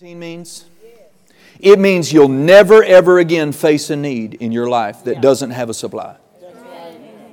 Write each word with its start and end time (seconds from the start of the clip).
means? 0.00 0.64
It 1.58 1.80
means 1.80 2.12
you'll 2.12 2.28
never 2.28 2.84
ever 2.84 3.18
again 3.18 3.50
face 3.50 3.90
a 3.90 3.96
need 3.96 4.34
in 4.34 4.52
your 4.52 4.68
life 4.68 5.02
that 5.04 5.20
doesn't 5.20 5.50
have 5.50 5.68
a 5.68 5.74
supply. 5.74 6.16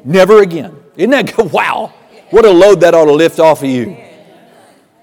Never 0.03 0.41
again. 0.41 0.75
Isn't 0.97 1.12
that 1.12 1.36
good? 1.36 1.51
Wow. 1.51 1.93
What 2.31 2.43
a 2.43 2.49
load 2.49 2.79
that 2.81 2.96
ought 2.96 3.05
to 3.05 3.13
lift 3.13 3.39
off 3.39 3.62
of 3.62 3.70
you. 3.70 3.96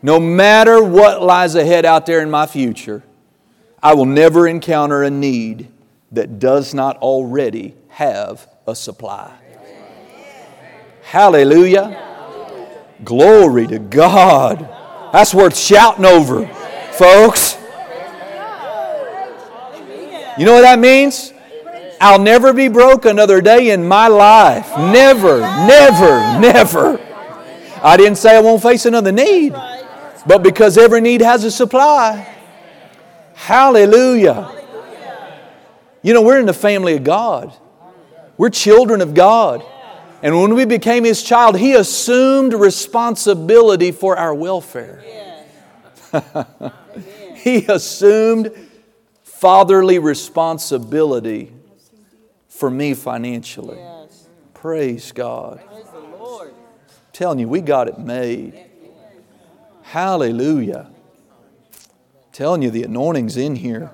No 0.03 0.19
matter 0.19 0.83
what 0.83 1.22
lies 1.22 1.54
ahead 1.54 1.85
out 1.85 2.04
there 2.04 2.21
in 2.21 2.30
my 2.30 2.46
future, 2.46 3.04
I 3.81 3.94
will 3.94 4.06
never 4.06 4.49
encounter 4.49 5.04
a 5.04 5.10
need 5.10 5.69
that 6.10 6.40
does 6.40 6.74
not 6.74 6.97
already 6.97 7.76
have 7.90 8.49
a 8.67 8.74
supply. 8.74 9.33
Hallelujah. 11.03 11.97
Glory 13.04 13.69
to 13.69 13.79
God. 13.79 14.69
That's 15.13 15.33
worth 15.33 15.56
shouting 15.56 16.06
over, 16.06 16.45
folks. 16.93 17.56
You 20.39 20.47
know 20.47 20.55
what 20.55 20.62
that 20.62 20.79
means? 20.79 21.33
I'll 22.01 22.19
never 22.19 22.53
be 22.53 22.69
broke 22.69 23.05
another 23.05 23.41
day 23.41 23.71
in 23.71 23.87
my 23.87 24.09
life. 24.09 24.69
Never, 24.77 25.41
never, 25.41 26.41
never. 26.41 27.01
I 27.83 27.97
didn't 27.97 28.16
say 28.16 28.37
I 28.37 28.41
won't 28.41 28.63
face 28.63 28.87
another 28.87 29.13
need, 29.13 29.52
but 30.27 30.43
because 30.43 30.79
every 30.79 31.01
need 31.01 31.21
has 31.21 31.45
a 31.45 31.51
supply. 31.51 32.29
Hallelujah. 33.35 34.51
You 36.02 36.15
know, 36.15 36.23
we're 36.23 36.41
in 36.41 36.47
the 36.47 36.52
family 36.52 36.97
of 36.97 37.05
God, 37.05 37.52
we're 38.37 38.51
children 38.51 39.01
of 39.01 39.15
God. 39.15 39.65
And 40.24 40.41
when 40.41 40.55
we 40.55 40.65
became 40.65 41.02
His 41.02 41.23
child, 41.23 41.59
He 41.59 41.74
assumed 41.74 42.55
responsibility 42.55 43.91
for 43.91 44.16
our 44.16 44.33
welfare. 44.33 45.02
he 47.37 47.65
assumed 47.66 48.52
fatherly 49.23 49.98
responsibility 49.98 51.52
for 52.49 52.71
me 52.71 52.95
financially. 52.95 53.79
Yes. 53.79 54.29
Praise 54.55 55.13
God. 55.13 55.60
Praise 55.66 55.83
telling 57.13 57.38
you, 57.38 57.49
we 57.49 57.60
got 57.60 57.88
it 57.88 57.99
made. 57.99 58.59
Hallelujah. 59.83 60.90
telling 62.33 62.63
you, 62.63 62.71
the 62.71 62.85
anointing's 62.85 63.37
in 63.37 63.57
here. 63.57 63.90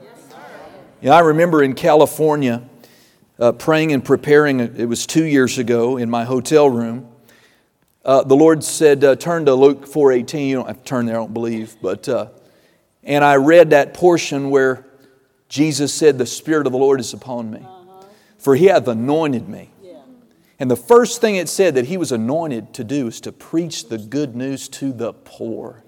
Yeah, 1.01 1.15
I 1.15 1.21
remember 1.21 1.63
in 1.63 1.75
California 1.75 2.63
uh, 3.39 3.53
praying 3.53 3.93
and 3.93 4.05
preparing, 4.05 4.61
it 4.61 4.89
was 4.89 5.07
two 5.07 5.25
years 5.25 5.59
ago 5.59 5.97
in 5.97 6.09
my 6.09 6.25
hotel 6.25 6.69
room. 6.71 7.09
Uh, 8.09 8.25
the 8.25 8.35
Lord 8.35 8.65
said, 8.65 9.05
uh, 9.05 9.15
turn 9.15 9.45
to 9.45 9.55
Luke 9.55 9.87
4.18. 9.87 10.49
You 10.49 10.57
don't 10.57 10.67
have 10.67 10.79
to 10.79 10.85
turn 10.85 11.07
there, 11.07 11.17
I 11.17 11.19
don't 11.19 11.35
believe. 11.35 11.77
But, 11.83 12.09
uh, 12.09 12.29
and 13.05 13.23
I 13.23 13.37
read 13.37 13.71
that 13.71 13.95
portion 13.95 14.51
where 14.51 14.87
Jesus 15.49 15.93
said, 15.93 16.19
the 16.19 16.27
Spirit 16.27 16.67
of 16.67 16.73
the 16.73 16.79
Lord 16.79 17.01
is 17.01 17.13
upon 17.13 17.51
me 17.51 17.65
for 18.39 18.55
he 18.55 18.67
hath 18.67 18.89
anointed 18.89 19.49
me. 19.49 19.71
And 20.61 20.71
the 20.71 20.77
first 20.77 21.21
thing 21.21 21.37
it 21.37 21.49
said 21.49 21.75
that 21.75 21.85
he 21.87 21.97
was 21.97 22.11
anointed 22.11 22.73
to 22.75 22.85
do 22.85 23.07
is 23.07 23.21
to 23.21 23.31
preach 23.31 23.89
the 23.89 23.99
good 23.99 24.35
news 24.35 24.69
to 24.71 24.93
the 24.93 25.13
poor. 25.13 25.85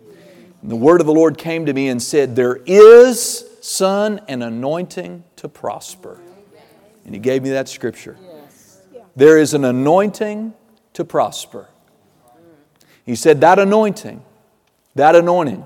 And 0.62 0.70
the 0.70 0.76
word 0.76 1.00
of 1.00 1.06
the 1.06 1.12
Lord 1.12 1.38
came 1.38 1.66
to 1.66 1.72
me 1.72 1.88
and 1.88 2.00
said, 2.00 2.36
There 2.36 2.60
is, 2.66 3.44
son, 3.62 4.20
an 4.28 4.42
anointing 4.42 5.24
to 5.36 5.48
prosper. 5.48 6.20
And 7.04 7.14
he 7.14 7.20
gave 7.20 7.42
me 7.42 7.50
that 7.50 7.68
scripture. 7.68 8.16
There 9.16 9.38
is 9.38 9.54
an 9.54 9.64
anointing 9.64 10.54
to 10.92 11.04
prosper. 11.04 11.68
He 13.10 13.16
said, 13.16 13.40
That 13.40 13.58
anointing, 13.58 14.22
that 14.94 15.16
anointing 15.16 15.64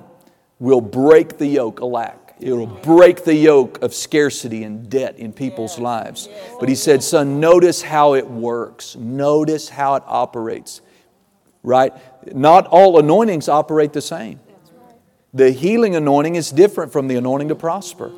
will 0.59 0.81
break 0.81 1.37
the 1.37 1.47
yoke 1.47 1.83
of 1.83 1.91
lack. 1.91 2.36
It'll 2.41 2.64
break 2.67 3.25
the 3.25 3.34
yoke 3.34 3.83
of 3.83 3.92
scarcity 3.92 4.64
and 4.64 4.89
debt 4.89 5.19
in 5.19 5.34
people's 5.34 5.78
lives. 5.78 6.27
But 6.59 6.70
he 6.70 6.75
said, 6.75 7.03
Son, 7.03 7.41
notice 7.41 7.83
how 7.83 8.14
it 8.14 8.27
works. 8.27 8.97
Notice 8.97 9.69
how 9.69 9.97
it 9.97 10.03
operates. 10.06 10.80
Right? 11.63 11.92
Not 12.35 12.67
all 12.69 12.98
anointings 12.98 13.51
operate 13.51 13.92
the 13.92 14.01
same. 14.01 14.40
The 15.35 15.51
healing 15.51 15.96
anointing 15.96 16.36
is 16.36 16.51
different 16.51 16.92
from 16.92 17.08
the 17.08 17.17
anointing 17.17 17.48
to 17.48 17.55
prosper. 17.55 18.11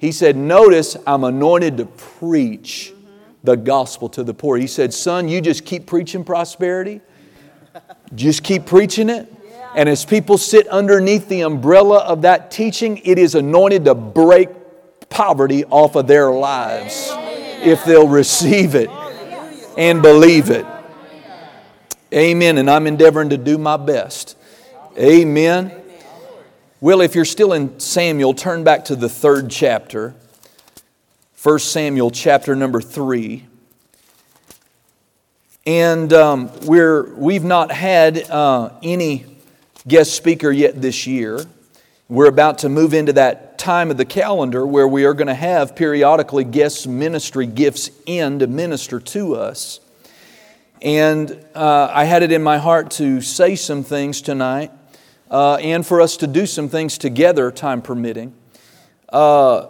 He 0.00 0.10
said, 0.10 0.36
Notice 0.36 0.96
I'm 1.06 1.22
anointed 1.22 1.76
to 1.76 1.86
preach 1.86 2.92
mm-hmm. 2.92 3.10
the 3.44 3.56
gospel 3.56 4.08
to 4.08 4.24
the 4.24 4.34
poor. 4.34 4.56
He 4.56 4.66
said, 4.66 4.92
Son, 4.92 5.28
you 5.28 5.40
just 5.40 5.64
keep 5.64 5.86
preaching 5.86 6.24
prosperity. 6.24 7.00
Just 8.14 8.42
keep 8.42 8.66
preaching 8.66 9.08
it. 9.10 9.32
And 9.74 9.88
as 9.88 10.04
people 10.04 10.38
sit 10.38 10.66
underneath 10.68 11.28
the 11.28 11.42
umbrella 11.42 11.98
of 11.98 12.22
that 12.22 12.50
teaching, 12.50 12.98
it 13.04 13.18
is 13.18 13.34
anointed 13.34 13.84
to 13.84 13.94
break 13.94 14.48
poverty 15.08 15.64
off 15.66 15.96
of 15.96 16.06
their 16.06 16.30
lives 16.30 17.10
if 17.62 17.84
they'll 17.84 18.08
receive 18.08 18.74
it 18.74 18.88
and 19.76 20.00
believe 20.02 20.50
it. 20.50 20.66
Amen. 22.12 22.58
And 22.58 22.70
I'm 22.70 22.86
endeavoring 22.86 23.30
to 23.30 23.36
do 23.36 23.58
my 23.58 23.76
best. 23.76 24.36
Amen. 24.98 25.72
Well, 26.80 27.00
if 27.00 27.14
you're 27.14 27.24
still 27.24 27.52
in 27.52 27.80
Samuel, 27.80 28.34
turn 28.34 28.64
back 28.64 28.84
to 28.86 28.96
the 28.96 29.08
third 29.08 29.50
chapter. 29.50 30.14
1 31.42 31.58
Samuel 31.58 32.10
chapter 32.10 32.54
number 32.56 32.80
3. 32.80 33.45
And 35.66 36.12
um, 36.12 36.50
we're, 36.62 37.12
we've 37.16 37.42
not 37.42 37.72
had 37.72 38.30
uh, 38.30 38.70
any 38.84 39.26
guest 39.86 40.14
speaker 40.14 40.52
yet 40.52 40.80
this 40.80 41.08
year. 41.08 41.44
We're 42.08 42.28
about 42.28 42.58
to 42.58 42.68
move 42.68 42.94
into 42.94 43.12
that 43.14 43.58
time 43.58 43.90
of 43.90 43.96
the 43.96 44.04
calendar 44.04 44.64
where 44.64 44.86
we 44.86 45.04
are 45.06 45.14
going 45.14 45.26
to 45.26 45.34
have 45.34 45.74
periodically 45.74 46.44
guest 46.44 46.86
ministry 46.86 47.46
gifts 47.46 47.90
in 48.06 48.38
to 48.38 48.46
minister 48.46 49.00
to 49.00 49.34
us. 49.34 49.80
And 50.80 51.44
uh, 51.52 51.90
I 51.92 52.04
had 52.04 52.22
it 52.22 52.30
in 52.30 52.44
my 52.44 52.58
heart 52.58 52.92
to 52.92 53.20
say 53.20 53.56
some 53.56 53.82
things 53.82 54.22
tonight 54.22 54.70
uh, 55.32 55.56
and 55.56 55.84
for 55.84 56.00
us 56.00 56.16
to 56.18 56.28
do 56.28 56.46
some 56.46 56.68
things 56.68 56.96
together, 56.96 57.50
time 57.50 57.82
permitting. 57.82 58.34
Uh, 59.08 59.66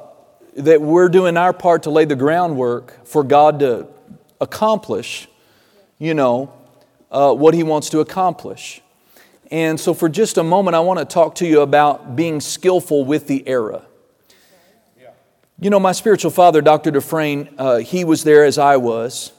that 0.57 0.83
we're 0.83 1.09
doing 1.09 1.39
our 1.39 1.55
part 1.55 1.85
to 1.85 1.91
lay 1.91 2.05
the 2.05 2.17
groundwork 2.17 3.07
for 3.07 3.23
God 3.23 3.61
to 3.61 3.87
accomplish, 4.43 5.29
you 5.99 6.15
know, 6.15 6.53
uh, 7.11 7.35
what 7.35 7.55
He 7.55 7.63
wants 7.63 7.91
to 7.91 8.01
accomplish. 8.01 8.83
And 9.51 9.79
so, 9.79 9.95
for 9.95 10.09
just 10.09 10.39
a 10.39 10.43
moment, 10.43 10.75
I 10.75 10.81
want 10.81 10.99
to 10.99 11.05
talk 11.05 11.37
to 11.37 11.47
you 11.47 11.61
about 11.61 12.17
being 12.17 12.41
skillful 12.41 13.05
with 13.05 13.27
the 13.27 13.47
era. 13.47 13.87
You 15.59 15.71
know, 15.71 15.81
my 15.81 15.93
spiritual 15.93 16.31
father, 16.31 16.61
Dr. 16.61 16.91
Dufresne, 16.91 17.49
uh, 17.57 17.79
he 17.79 18.05
was 18.05 18.25
there 18.25 18.45
as 18.45 18.59
I 18.59 18.77
was 18.77 19.33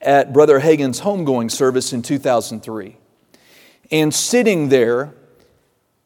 at 0.00 0.32
Brother 0.32 0.58
Hagin's 0.58 1.00
homegoing 1.02 1.48
service 1.48 1.92
in 1.92 2.02
2003. 2.02 2.96
And 3.92 4.12
sitting 4.12 4.68
there, 4.68 5.14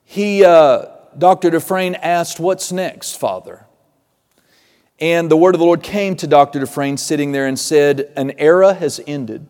he, 0.05 0.45
uh, 0.45 0.87
Dr. 1.17 1.51
Dufresne 1.51 1.95
asked, 1.95 2.39
What's 2.39 2.73
next, 2.73 3.19
Father? 3.19 3.65
And 5.01 5.31
the 5.31 5.37
word 5.37 5.55
of 5.55 5.61
the 5.61 5.65
Lord 5.65 5.83
came 5.83 6.15
to 6.17 6.27
Dr. 6.27 6.61
Dufresne 6.61 6.99
sitting 6.99 7.33
there 7.33 7.47
and 7.47 7.59
said, 7.59 8.13
An 8.17 8.33
era 8.33 8.75
has 8.75 9.01
ended, 9.07 9.47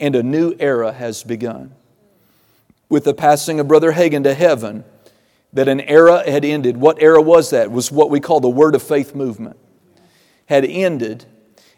and 0.00 0.14
a 0.14 0.22
new 0.22 0.54
era 0.58 0.92
has 0.92 1.22
begun 1.22 1.74
with 2.88 3.04
the 3.04 3.14
passing 3.14 3.60
of 3.60 3.68
Brother 3.68 3.92
Hagin 3.92 4.22
to 4.24 4.34
heaven 4.34 4.84
that 5.52 5.68
an 5.68 5.80
era 5.80 6.28
had 6.28 6.44
ended. 6.44 6.76
What 6.76 7.00
era 7.02 7.20
was 7.20 7.50
that? 7.50 7.66
It 7.66 7.72
was 7.72 7.90
what 7.90 8.10
we 8.10 8.20
call 8.20 8.40
the 8.40 8.48
Word 8.48 8.74
of 8.74 8.82
Faith 8.82 9.14
movement. 9.14 9.56
Had 10.46 10.64
ended 10.64 11.26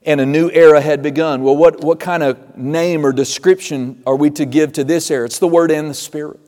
and 0.05 0.21
a 0.21 0.27
new 0.27 0.51
era 0.51 0.81
had 0.81 1.03
begun. 1.03 1.43
Well, 1.43 1.57
what, 1.57 1.83
what 1.83 2.01
kind 2.01 2.23
of 2.23 2.57
name 2.57 3.05
or 3.05 3.13
description 3.13 4.03
are 4.07 4.17
we 4.17 4.31
to 4.31 4.47
give 4.47 4.73
to 4.75 4.85
this 4.85 5.11
era? 5.11 5.27
It's 5.27 5.39
the 5.39 5.49
Word 5.49 5.71
and 5.71 5.91
the 5.91 5.95
Spirit. 5.95 6.41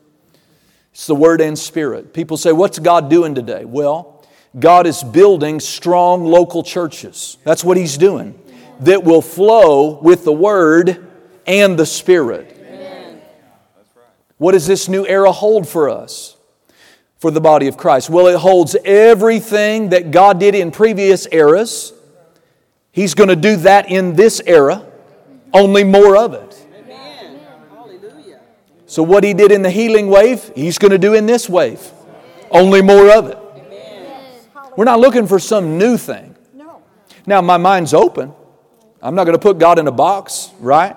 It's 0.91 1.07
the 1.07 1.15
Word 1.15 1.39
and 1.41 1.57
Spirit. 1.57 2.13
People 2.13 2.37
say, 2.37 2.51
What's 2.51 2.79
God 2.79 3.09
doing 3.09 3.35
today? 3.35 3.65
Well, 3.65 4.23
God 4.59 4.87
is 4.87 5.03
building 5.03 5.59
strong 5.59 6.23
local 6.23 6.63
churches. 6.63 7.37
That's 7.43 7.63
what 7.63 7.77
He's 7.77 7.97
doing, 7.97 8.39
that 8.81 9.03
will 9.03 9.21
flow 9.21 9.99
with 9.99 10.23
the 10.23 10.33
Word 10.33 11.07
and 11.45 11.77
the 11.77 11.85
Spirit. 11.85 12.53
What 14.37 14.53
does 14.53 14.67
this 14.67 14.89
new 14.89 15.05
era 15.05 15.31
hold 15.31 15.67
for 15.67 15.89
us? 15.89 16.35
For 17.19 17.31
the 17.31 17.39
body 17.39 17.67
of 17.67 17.77
Christ? 17.77 18.09
Well, 18.09 18.27
it 18.27 18.35
holds 18.35 18.75
everything 18.83 19.89
that 19.89 20.11
God 20.11 20.39
did 20.39 20.55
in 20.55 20.71
previous 20.71 21.25
eras. 21.31 21.93
He's 22.91 23.13
going 23.13 23.29
to 23.29 23.35
do 23.35 23.55
that 23.57 23.89
in 23.89 24.15
this 24.15 24.41
era, 24.45 24.85
only 25.53 25.83
more 25.83 26.17
of 26.17 26.33
it. 26.33 26.59
So, 28.85 29.01
what 29.01 29.23
He 29.23 29.33
did 29.33 29.51
in 29.51 29.61
the 29.61 29.69
healing 29.69 30.09
wave, 30.09 30.51
He's 30.55 30.77
going 30.77 30.91
to 30.91 30.97
do 30.97 31.13
in 31.13 31.25
this 31.25 31.47
wave, 31.47 31.79
only 32.51 32.81
more 32.81 33.09
of 33.11 33.27
it. 33.27 33.37
We're 34.75 34.85
not 34.85 34.99
looking 34.99 35.25
for 35.25 35.39
some 35.39 35.77
new 35.77 35.97
thing. 35.97 36.35
Now, 37.25 37.41
my 37.41 37.57
mind's 37.57 37.93
open. 37.93 38.33
I'm 39.01 39.15
not 39.15 39.23
going 39.23 39.35
to 39.35 39.41
put 39.41 39.57
God 39.57 39.79
in 39.79 39.87
a 39.87 39.91
box, 39.91 40.51
right? 40.59 40.95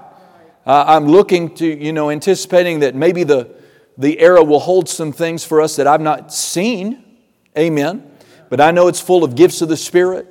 Uh, 0.66 0.84
I'm 0.86 1.06
looking 1.06 1.54
to, 1.56 1.66
you 1.66 1.92
know, 1.92 2.10
anticipating 2.10 2.80
that 2.80 2.94
maybe 2.94 3.22
the, 3.22 3.54
the 3.96 4.18
era 4.18 4.42
will 4.42 4.58
hold 4.58 4.88
some 4.88 5.12
things 5.12 5.44
for 5.44 5.60
us 5.60 5.76
that 5.76 5.86
I've 5.86 6.00
not 6.00 6.32
seen 6.32 7.04
Amen. 7.56 8.10
But 8.48 8.60
I 8.60 8.70
know 8.70 8.88
it's 8.88 9.00
full 9.00 9.24
of 9.24 9.34
gifts 9.34 9.62
of 9.62 9.68
the 9.68 9.76
Spirit, 9.76 10.26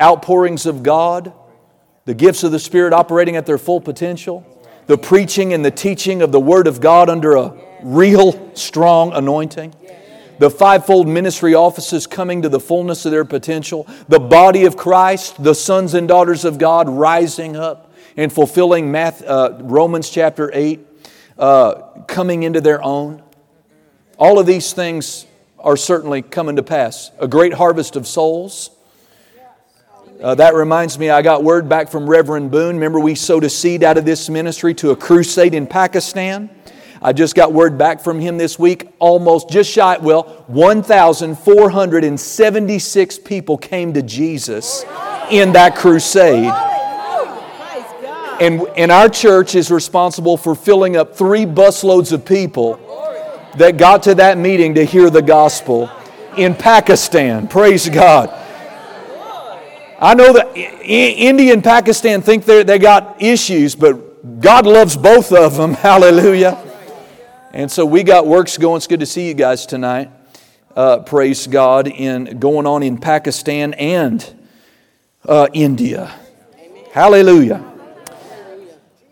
outpourings 0.00 0.64
of 0.64 0.82
God, 0.82 1.32
the 2.04 2.14
gifts 2.14 2.44
of 2.44 2.52
the 2.52 2.58
Spirit 2.58 2.92
operating 2.92 3.36
at 3.36 3.46
their 3.46 3.58
full 3.58 3.80
potential, 3.80 4.46
the 4.86 4.96
preaching 4.96 5.52
and 5.52 5.64
the 5.64 5.70
teaching 5.70 6.22
of 6.22 6.32
the 6.32 6.40
Word 6.40 6.66
of 6.66 6.80
God 6.80 7.10
under 7.10 7.36
a 7.36 7.54
real 7.82 8.54
strong 8.54 9.12
anointing 9.12 9.74
the 10.38 10.50
fivefold 10.50 11.08
ministry 11.08 11.54
offices 11.54 12.06
coming 12.06 12.42
to 12.42 12.48
the 12.50 12.60
fullness 12.60 13.06
of 13.06 13.10
their 13.10 13.24
potential, 13.24 13.86
the 14.06 14.20
body 14.20 14.66
of 14.66 14.76
Christ, 14.76 15.42
the 15.42 15.54
sons 15.54 15.94
and 15.94 16.06
daughters 16.06 16.44
of 16.44 16.58
God 16.58 16.90
rising 16.90 17.56
up 17.56 17.85
and 18.16 18.32
fulfilling 18.32 18.90
Math, 18.90 19.22
uh, 19.22 19.58
Romans 19.60 20.10
chapter 20.10 20.50
8, 20.52 20.80
uh, 21.38 21.74
coming 22.06 22.42
into 22.42 22.60
their 22.60 22.82
own. 22.82 23.22
All 24.18 24.38
of 24.38 24.46
these 24.46 24.72
things 24.72 25.26
are 25.58 25.76
certainly 25.76 26.22
coming 26.22 26.56
to 26.56 26.62
pass. 26.62 27.10
A 27.18 27.28
great 27.28 27.52
harvest 27.52 27.96
of 27.96 28.06
souls. 28.06 28.70
Uh, 30.22 30.34
that 30.34 30.54
reminds 30.54 30.98
me, 30.98 31.10
I 31.10 31.20
got 31.20 31.44
word 31.44 31.68
back 31.68 31.90
from 31.90 32.08
Reverend 32.08 32.50
Boone. 32.50 32.76
Remember, 32.76 32.98
we 32.98 33.14
sowed 33.14 33.44
a 33.44 33.50
seed 33.50 33.84
out 33.84 33.98
of 33.98 34.06
this 34.06 34.30
ministry 34.30 34.72
to 34.74 34.92
a 34.92 34.96
crusade 34.96 35.52
in 35.52 35.66
Pakistan? 35.66 36.48
I 37.02 37.12
just 37.12 37.34
got 37.34 37.52
word 37.52 37.76
back 37.76 38.00
from 38.00 38.18
him 38.18 38.38
this 38.38 38.58
week. 38.58 38.88
Almost 38.98 39.50
just 39.50 39.70
shy, 39.70 39.98
well, 39.98 40.22
1,476 40.46 43.18
people 43.18 43.58
came 43.58 43.92
to 43.92 44.00
Jesus 44.00 44.86
in 45.30 45.52
that 45.52 45.76
crusade. 45.76 46.50
And, 48.40 48.62
and 48.76 48.92
our 48.92 49.08
church 49.08 49.54
is 49.54 49.70
responsible 49.70 50.36
for 50.36 50.54
filling 50.54 50.96
up 50.96 51.16
three 51.16 51.46
busloads 51.46 52.12
of 52.12 52.24
people 52.24 52.78
that 53.56 53.78
got 53.78 54.02
to 54.04 54.14
that 54.16 54.36
meeting 54.36 54.74
to 54.74 54.84
hear 54.84 55.08
the 55.08 55.22
gospel 55.22 55.90
in 56.36 56.54
Pakistan. 56.54 57.48
Praise 57.48 57.88
God. 57.88 58.28
I 59.98 60.14
know 60.14 60.34
that 60.34 60.54
India 60.54 61.54
and 61.54 61.64
Pakistan 61.64 62.20
think 62.20 62.44
they 62.44 62.78
got 62.78 63.22
issues, 63.22 63.74
but 63.74 64.40
God 64.40 64.66
loves 64.66 64.96
both 64.96 65.32
of 65.32 65.56
them. 65.56 65.72
Hallelujah. 65.74 66.62
And 67.52 67.70
so 67.70 67.86
we 67.86 68.02
got 68.02 68.26
works 68.26 68.58
going. 68.58 68.76
It's 68.76 68.86
good 68.86 69.00
to 69.00 69.06
see 69.06 69.28
you 69.28 69.34
guys 69.34 69.64
tonight. 69.64 70.10
Uh, 70.74 70.98
praise 70.98 71.46
God 71.46 71.88
in 71.88 72.38
going 72.38 72.66
on 72.66 72.82
in 72.82 72.98
Pakistan 72.98 73.72
and 73.74 74.22
uh, 75.26 75.48
India. 75.54 76.14
Hallelujah. 76.92 77.65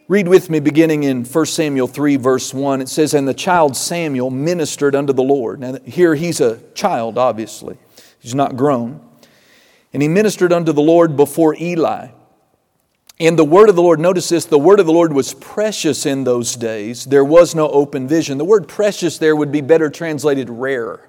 Read 0.07 0.29
with 0.29 0.51
me 0.51 0.61
beginning 0.61 1.05
in 1.05 1.25
1 1.25 1.47
Samuel 1.47 1.87
3, 1.87 2.17
verse 2.17 2.53
1. 2.53 2.83
It 2.83 2.91
says, 2.91 3.15
And 3.15 3.27
the 3.27 3.33
child 3.33 3.75
Samuel 3.75 4.31
ministered 4.31 4.95
unto 4.95 5.15
the 5.15 5.23
Lord. 5.23 5.61
Now, 5.61 5.79
here 5.87 6.15
he's 6.15 6.43
a 6.43 6.61
child, 6.75 7.17
obviously, 7.17 7.79
he's 8.21 8.35
not 8.35 8.55
grown. 8.55 9.01
And 9.95 10.03
he 10.03 10.09
ministered 10.09 10.53
unto 10.53 10.73
the 10.73 10.83
Lord 10.83 11.17
before 11.17 11.57
Eli. 11.59 12.09
And 13.19 13.39
the 13.39 13.45
word 13.45 13.71
of 13.71 13.77
the 13.77 13.83
Lord, 13.83 13.99
notice 13.99 14.29
this, 14.29 14.45
the 14.45 14.59
word 14.59 14.79
of 14.79 14.85
the 14.85 14.93
Lord 14.93 15.15
was 15.15 15.33
precious 15.33 16.05
in 16.05 16.25
those 16.25 16.55
days. 16.55 17.07
There 17.07 17.25
was 17.25 17.55
no 17.55 17.71
open 17.71 18.07
vision. 18.07 18.37
The 18.37 18.45
word 18.45 18.69
precious 18.69 19.17
there 19.17 19.35
would 19.35 19.53
be 19.53 19.63
better 19.63 19.89
translated 19.89 20.51
rare. 20.51 21.09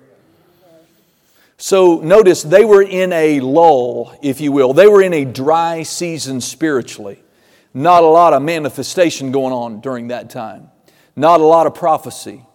So 1.57 1.99
notice 1.99 2.43
they 2.43 2.63
were 2.63 2.83
in 2.83 3.11
a 3.11 3.41
lull, 3.41 4.17
if 4.21 4.39
you 4.39 4.53
will. 4.53 4.71
They 4.71 4.87
were 4.87 5.01
in 5.01 5.13
a 5.13 5.25
dry 5.25 5.83
season 5.83 6.39
spiritually. 6.39 7.19
Not 7.75 8.03
a 8.03 8.07
lot 8.07 8.31
of 8.31 8.41
manifestation 8.41 9.33
going 9.33 9.51
on 9.51 9.81
during 9.81 10.07
that 10.07 10.29
time, 10.29 10.71
not 11.17 11.41
a 11.41 11.43
lot 11.43 11.67
of 11.67 11.75
prophecy. 11.75 12.45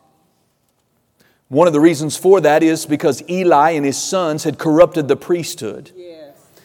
One 1.48 1.66
of 1.66 1.74
the 1.74 1.80
reasons 1.80 2.16
for 2.16 2.40
that 2.40 2.62
is 2.62 2.86
because 2.86 3.22
Eli 3.28 3.72
and 3.72 3.84
his 3.84 3.98
sons 3.98 4.44
had 4.44 4.58
corrupted 4.58 5.08
the 5.08 5.16
priesthood. 5.16 5.92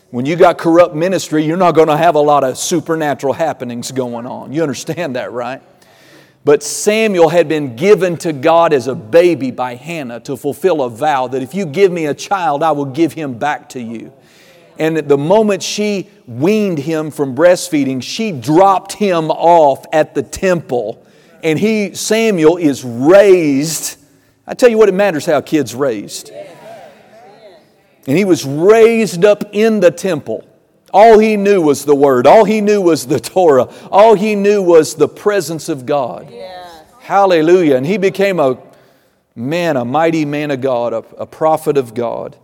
When 0.09 0.25
you 0.25 0.37
got 0.37 0.57
corrupt 0.57 0.95
ministry, 0.95 1.43
you're 1.43 1.57
not 1.57 1.75
going 1.75 1.89
to 1.89 1.97
have 1.97 2.15
a 2.15 2.21
lot 2.21 2.45
of 2.45 2.57
supernatural 2.57 3.33
happenings 3.33 3.91
going 3.91 4.25
on. 4.25 4.53
You 4.53 4.61
understand 4.61 5.17
that, 5.17 5.33
right? 5.33 5.61
But 6.45 6.63
Samuel 6.63 7.27
had 7.27 7.49
been 7.49 7.75
given 7.75 8.15
to 8.17 8.31
God 8.31 8.71
as 8.71 8.87
a 8.87 8.95
baby 8.95 9.51
by 9.51 9.75
Hannah 9.75 10.21
to 10.21 10.37
fulfill 10.37 10.83
a 10.83 10.89
vow 10.89 11.27
that 11.27 11.41
if 11.41 11.53
you 11.53 11.65
give 11.65 11.91
me 11.91 12.05
a 12.05 12.13
child, 12.13 12.63
I 12.63 12.71
will 12.71 12.85
give 12.85 13.11
him 13.11 13.37
back 13.37 13.67
to 13.69 13.81
you. 13.81 14.13
And 14.77 14.97
at 14.97 15.07
the 15.07 15.17
moment 15.17 15.63
she 15.63 16.09
weaned 16.27 16.79
him 16.79 17.11
from 17.11 17.35
breastfeeding, 17.35 18.01
she 18.03 18.31
dropped 18.31 18.93
him 18.93 19.31
off 19.31 19.85
at 19.93 20.15
the 20.15 20.23
temple. 20.23 21.05
And 21.43 21.59
he, 21.59 21.93
Samuel, 21.93 22.57
is 22.57 22.83
raised. 22.83 23.97
I 24.47 24.53
tell 24.53 24.69
you 24.69 24.77
what, 24.77 24.89
it 24.89 24.93
matters 24.93 25.25
how 25.25 25.41
kids 25.41 25.75
raised. 25.75 26.31
And 28.07 28.17
he 28.17 28.25
was 28.25 28.45
raised 28.45 29.25
up 29.25 29.43
in 29.51 29.79
the 29.79 29.91
temple. 29.91 30.47
All 30.93 31.19
he 31.19 31.35
knew 31.35 31.61
was 31.61 31.85
the 31.85 31.95
Word. 31.95 32.27
All 32.27 32.45
he 32.45 32.61
knew 32.61 32.81
was 32.81 33.07
the 33.07 33.19
Torah. 33.19 33.69
All 33.91 34.15
he 34.15 34.35
knew 34.35 34.61
was 34.61 34.95
the 34.95 35.07
presence 35.07 35.67
of 35.67 35.85
God. 35.85 36.31
Hallelujah. 36.99 37.75
And 37.75 37.85
he 37.85 37.97
became 37.97 38.39
a 38.39 38.57
man, 39.35 39.77
a 39.77 39.85
mighty 39.85 40.25
man 40.25 40.51
of 40.51 40.61
God, 40.61 40.93
a, 40.93 40.97
a 41.17 41.25
prophet 41.25 41.77
of 41.77 41.93
God. 41.93 42.37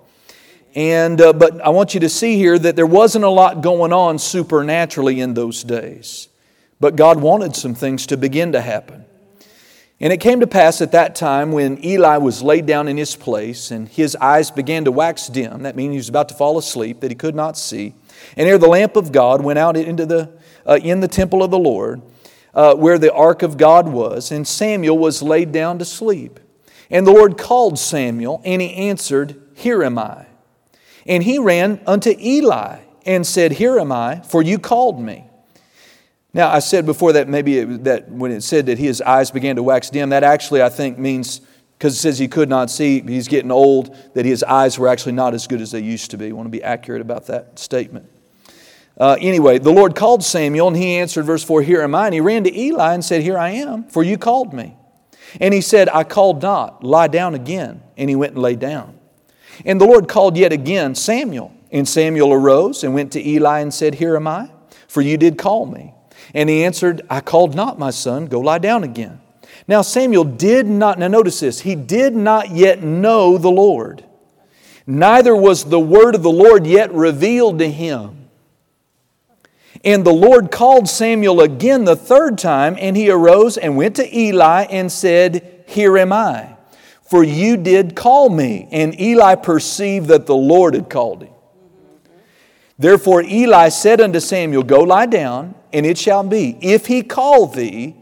And, 0.74 1.20
uh, 1.20 1.34
but 1.34 1.60
I 1.62 1.70
want 1.70 1.94
you 1.94 2.00
to 2.02 2.10
see 2.10 2.38
here 2.38 2.58
that 2.58 2.76
there 2.76 2.86
wasn't 2.86 3.26
a 3.26 3.30
lot 3.30 3.62
going 3.62 3.92
on 3.92 4.20
supernaturally 4.20 5.20
in 5.20 5.34
those 5.34 5.64
days. 5.64 6.30
But 6.80 6.96
God 6.96 7.22
wanted 7.22 7.56
some 7.56 7.76
things 7.76 8.08
to 8.08 8.18
begin 8.18 8.54
to 8.54 8.62
happen. 8.62 9.06
And 10.00 10.12
it 10.12 10.18
came 10.18 10.40
to 10.40 10.48
pass 10.48 10.82
at 10.82 10.94
that 10.94 11.14
time 11.14 11.52
when 11.52 11.84
Eli 11.86 12.18
was 12.18 12.42
laid 12.42 12.66
down 12.66 12.88
in 12.88 12.98
his 12.98 13.16
place 13.16 13.70
and 13.70 13.88
his 13.88 14.16
eyes 14.16 14.50
began 14.50 14.86
to 14.86 14.92
wax 14.92 15.28
dim, 15.28 15.62
that 15.62 15.76
means 15.76 15.92
he 15.92 15.98
was 15.98 16.10
about 16.10 16.28
to 16.30 16.36
fall 16.36 16.58
asleep, 16.58 17.02
that 17.02 17.12
he 17.12 17.16
could 17.16 17.36
not 17.36 17.56
see. 17.56 17.94
And 18.36 18.50
ere 18.50 18.58
the 18.58 18.68
lamp 18.68 18.96
of 18.96 19.12
God 19.12 19.44
went 19.44 19.60
out 19.60 19.78
into 19.78 20.08
the, 20.08 20.32
uh, 20.66 20.80
in 20.82 21.02
the 21.02 21.08
temple 21.08 21.44
of 21.44 21.52
the 21.52 21.60
Lord, 21.60 22.02
uh, 22.56 22.74
where 22.74 22.98
the 22.98 23.14
ark 23.14 23.44
of 23.44 23.58
God 23.58 23.90
was, 23.90 24.32
and 24.32 24.48
Samuel 24.48 24.98
was 24.98 25.22
laid 25.22 25.52
down 25.52 25.78
to 25.78 25.86
sleep. 25.86 26.40
And 26.90 27.06
the 27.06 27.12
Lord 27.12 27.38
called 27.38 27.78
Samuel, 27.78 28.42
and 28.44 28.60
he 28.60 28.74
answered, 28.74 29.40
Here 29.54 29.84
am 29.84 30.00
I. 30.00 30.26
And 31.06 31.24
he 31.24 31.39
ran 31.39 31.81
unto 31.86 32.13
Eli 32.19 32.80
and 33.06 33.25
said, 33.25 33.53
Here 33.53 33.80
am 33.80 33.92
I, 33.92 34.21
for 34.21 34.42
you 34.42 34.59
called 34.59 35.01
me. 35.01 35.25
Now, 36.33 36.50
I 36.50 36.59
said 36.59 36.86
before 36.86 37.13
that 37.13 37.27
maybe 37.27 37.57
it, 37.57 37.83
that 37.83 38.09
when 38.09 38.31
it 38.31 38.42
said 38.42 38.68
that 38.68 38.77
his 38.77 39.01
eyes 39.01 39.31
began 39.31 39.57
to 39.57 39.63
wax 39.63 39.89
dim, 39.89 40.09
that 40.09 40.24
actually 40.24 40.62
I 40.62 40.69
think 40.69 40.98
means 40.98 41.42
because 41.81 41.95
it 41.95 42.00
says 42.00 42.19
he 42.19 42.27
could 42.27 42.48
not 42.48 42.69
see, 42.69 43.01
he's 43.01 43.27
getting 43.27 43.51
old, 43.51 43.98
that 44.13 44.24
his 44.24 44.44
eyes 44.44 44.77
were 44.77 44.88
actually 44.88 45.13
not 45.13 45.33
as 45.33 45.48
good 45.48 45.62
as 45.62 45.71
they 45.71 45.80
used 45.80 46.12
to 46.12 46.18
be. 46.18 46.27
I 46.27 46.31
want 46.31 46.45
to 46.45 46.51
be 46.51 46.62
accurate 46.62 47.01
about 47.01 47.25
that 47.25 47.58
statement. 47.58 48.08
Uh, 49.00 49.17
anyway, 49.20 49.58
the 49.58 49.72
Lord 49.72 49.96
called 49.96 50.24
Samuel, 50.24 50.67
and 50.67 50.77
he 50.77 50.98
answered, 50.98 51.24
verse 51.24 51.43
4, 51.43 51.63
Here 51.63 51.81
am 51.81 51.96
I. 51.96 52.05
And 52.05 52.13
he 52.13 52.22
ran 52.22 52.43
to 52.43 52.55
Eli 52.55 52.93
and 52.93 53.03
said, 53.03 53.24
Here 53.24 53.36
I 53.36 53.50
am, 53.50 53.86
for 53.86 54.03
you 54.03 54.20
called 54.20 54.53
me. 54.53 54.77
And 55.39 55.55
he 55.55 55.62
said, 55.62 55.89
I 55.89 56.03
called 56.03 56.43
not, 56.43 56.84
lie 56.84 57.08
down 57.08 57.34
again. 57.34 57.81
And 57.98 58.12
he 58.12 58.15
went 58.15 58.34
and 58.34 58.43
lay 58.43 58.55
down. 58.55 59.00
And 59.65 59.80
the 59.80 59.86
Lord 59.86 60.08
called 60.08 60.38
yet 60.38 60.51
again 60.51 60.96
Samuel. 60.96 61.53
And 61.72 61.88
Samuel 61.88 62.34
arose 62.34 62.84
and 62.84 62.94
went 62.94 63.12
to 63.13 63.25
Eli 63.25 63.60
and 63.60 63.74
said, 63.74 63.96
Here 63.96 64.15
am 64.15 64.27
I, 64.27 64.51
for 64.88 65.01
you 65.01 65.18
did 65.18 65.38
call 65.38 65.65
me. 65.65 65.94
And 66.34 66.50
he 66.50 66.63
answered, 66.63 67.01
I 67.10 67.22
called 67.22 67.56
not 67.56 67.80
my 67.80 67.91
son, 67.91 68.27
go 68.27 68.39
lie 68.39 68.60
down 68.60 68.84
again. 68.84 69.22
Now 69.68 69.82
Samuel 69.82 70.24
did 70.24 70.65
not, 70.68 71.00
now 71.00 71.08
notice 71.08 71.39
this, 71.39 71.62
he 71.62 71.75
did 71.75 72.15
not 72.15 72.51
yet 72.51 72.84
know 72.84 73.38
the 73.38 73.51
Lord, 73.51 74.03
neither 74.86 75.36
was 75.36 75.65
the 75.65 75.80
word 75.80 76.15
of 76.15 76.24
the 76.24 76.32
Lord 76.32 76.65
yet 76.65 76.94
revealed 76.94 77.60
to 77.60 77.70
him. 77.70 78.18
And 79.84 80.06
the 80.06 80.13
Lord 80.13 80.51
called 80.51 80.88
Samuel 80.88 81.41
again 81.41 81.86
the 81.86 81.96
third 81.96 82.38
time, 82.38 82.75
and 82.80 82.96
he 82.96 83.10
arose 83.10 83.58
and 83.58 83.77
went 83.77 83.96
to 83.96 84.18
Eli 84.18 84.63
and 84.63 84.91
said, 84.91 85.63
Here 85.68 85.98
am 85.98 86.13
I, 86.13 86.56
for 87.12 87.25
you 87.25 87.58
did 87.58 87.94
call 87.94 88.30
me. 88.30 88.70
And 88.72 88.98
Eli 88.98 89.36
perceived 89.36 90.08
that 90.08 90.27
the 90.27 90.34
Lord 90.34 90.75
had 90.75 90.89
called 90.89 91.24
him. 91.24 91.34
Therefore 92.80 93.22
Eli 93.22 93.68
said 93.68 94.00
unto 94.00 94.22
Samuel, 94.22 94.63
Go 94.63 94.80
lie 94.84 95.08
down, 95.08 95.53
and 95.74 95.86
it 95.86 95.98
shall 95.98 96.24
be, 96.24 96.58
if 96.62 96.86
he 96.86 97.03
call 97.03 97.48
thee, 97.48 97.98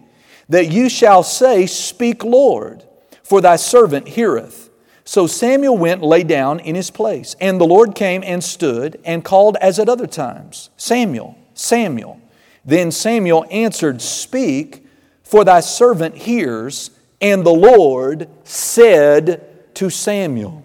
that 0.48 0.72
you 0.72 0.90
shall 0.90 1.24
say, 1.24 1.66
Speak, 1.66 2.24
Lord, 2.24 2.84
for 3.24 3.42
thy 3.42 3.56
servant 3.56 4.10
heareth. 4.10 4.70
So 5.06 5.26
Samuel 5.26 5.76
went 5.76 6.04
lay 6.04 6.22
down 6.22 6.60
in 6.60 6.76
his 6.76 6.92
place. 6.92 7.36
And 7.42 7.60
the 7.60 7.66
Lord 7.66 7.96
came 7.96 8.22
and 8.24 8.44
stood 8.44 9.02
and 9.04 9.26
called 9.26 9.58
as 9.60 9.80
at 9.80 9.90
other 9.90 10.06
times, 10.06 10.70
Samuel, 10.78 11.36
Samuel. 11.56 12.22
Then 12.64 12.92
Samuel 12.92 13.48
answered, 13.50 14.04
Speak, 14.04 14.86
for 15.24 15.44
thy 15.44 15.62
servant 15.62 16.16
hears. 16.16 16.92
And 17.22 17.46
the 17.46 17.52
Lord 17.52 18.30
said 18.44 19.76
to 19.76 19.90
Samuel, 19.90 20.64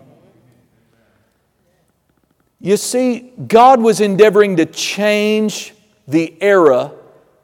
you 2.60 2.76
see, 2.78 3.32
God 3.46 3.82
was 3.82 4.00
endeavoring 4.00 4.56
to 4.56 4.64
change 4.64 5.74
the 6.08 6.34
era 6.40 6.92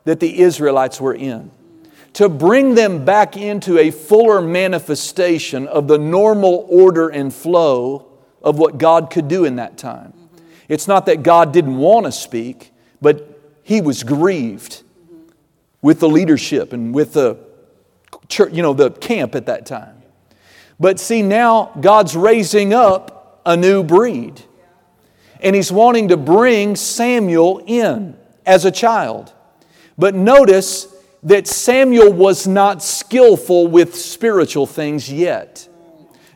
that 0.05 0.19
the 0.19 0.41
Israelites 0.41 0.99
were 1.01 1.15
in, 1.15 1.51
to 2.15 2.29
bring 2.29 2.75
them 2.75 3.05
back 3.05 3.37
into 3.37 3.79
a 3.79 3.91
fuller 3.91 4.41
manifestation 4.41 5.67
of 5.67 5.89
the 5.89 5.99
normal 5.99 6.67
order 6.71 7.09
and 7.09 7.35
flow 7.35 8.07
of 8.43 8.59
what 8.59 8.79
God 8.79 9.11
could 9.11 9.29
do 9.29 9.45
in 9.45 9.57
that 9.57 9.77
time. 9.77 10.15
It's 10.69 10.89
not 10.89 11.05
that 11.07 11.23
God 11.23 11.53
didn't 11.53 11.77
want 11.77 12.07
to 12.07 12.13
speak, 12.13 12.73
but 13.03 13.39
he 13.63 13.81
was 13.81 14.03
grieved 14.03 14.83
with 15.83 16.01
the 16.01 16.09
leadership 16.09 16.73
and 16.73 16.95
with 16.95 17.13
the 17.13 17.37
church, 18.29 18.53
you 18.53 18.63
know, 18.63 18.73
the 18.73 18.91
camp 18.91 19.35
at 19.35 19.47
that 19.47 19.67
time. 19.67 20.03
But 20.79 20.99
see, 20.99 21.23
now 21.23 21.73
God's 21.81 22.17
raising 22.17 22.73
up 22.73 23.43
a 23.45 23.57
new 23.57 23.83
breed. 23.83 24.43
And 25.41 25.57
he's 25.57 25.73
wanting 25.73 26.09
to 26.09 26.17
bring 26.17 26.77
Samuel 26.77 27.63
in 27.67 28.17
as 28.45 28.65
a 28.65 28.71
child. 28.71 29.33
But 29.97 30.15
notice 30.15 30.87
that 31.23 31.47
Samuel 31.47 32.13
was 32.13 32.47
not 32.47 32.83
skillful 32.83 33.67
with 33.67 33.95
spiritual 33.95 34.67
things 34.67 35.13
yet. 35.13 35.69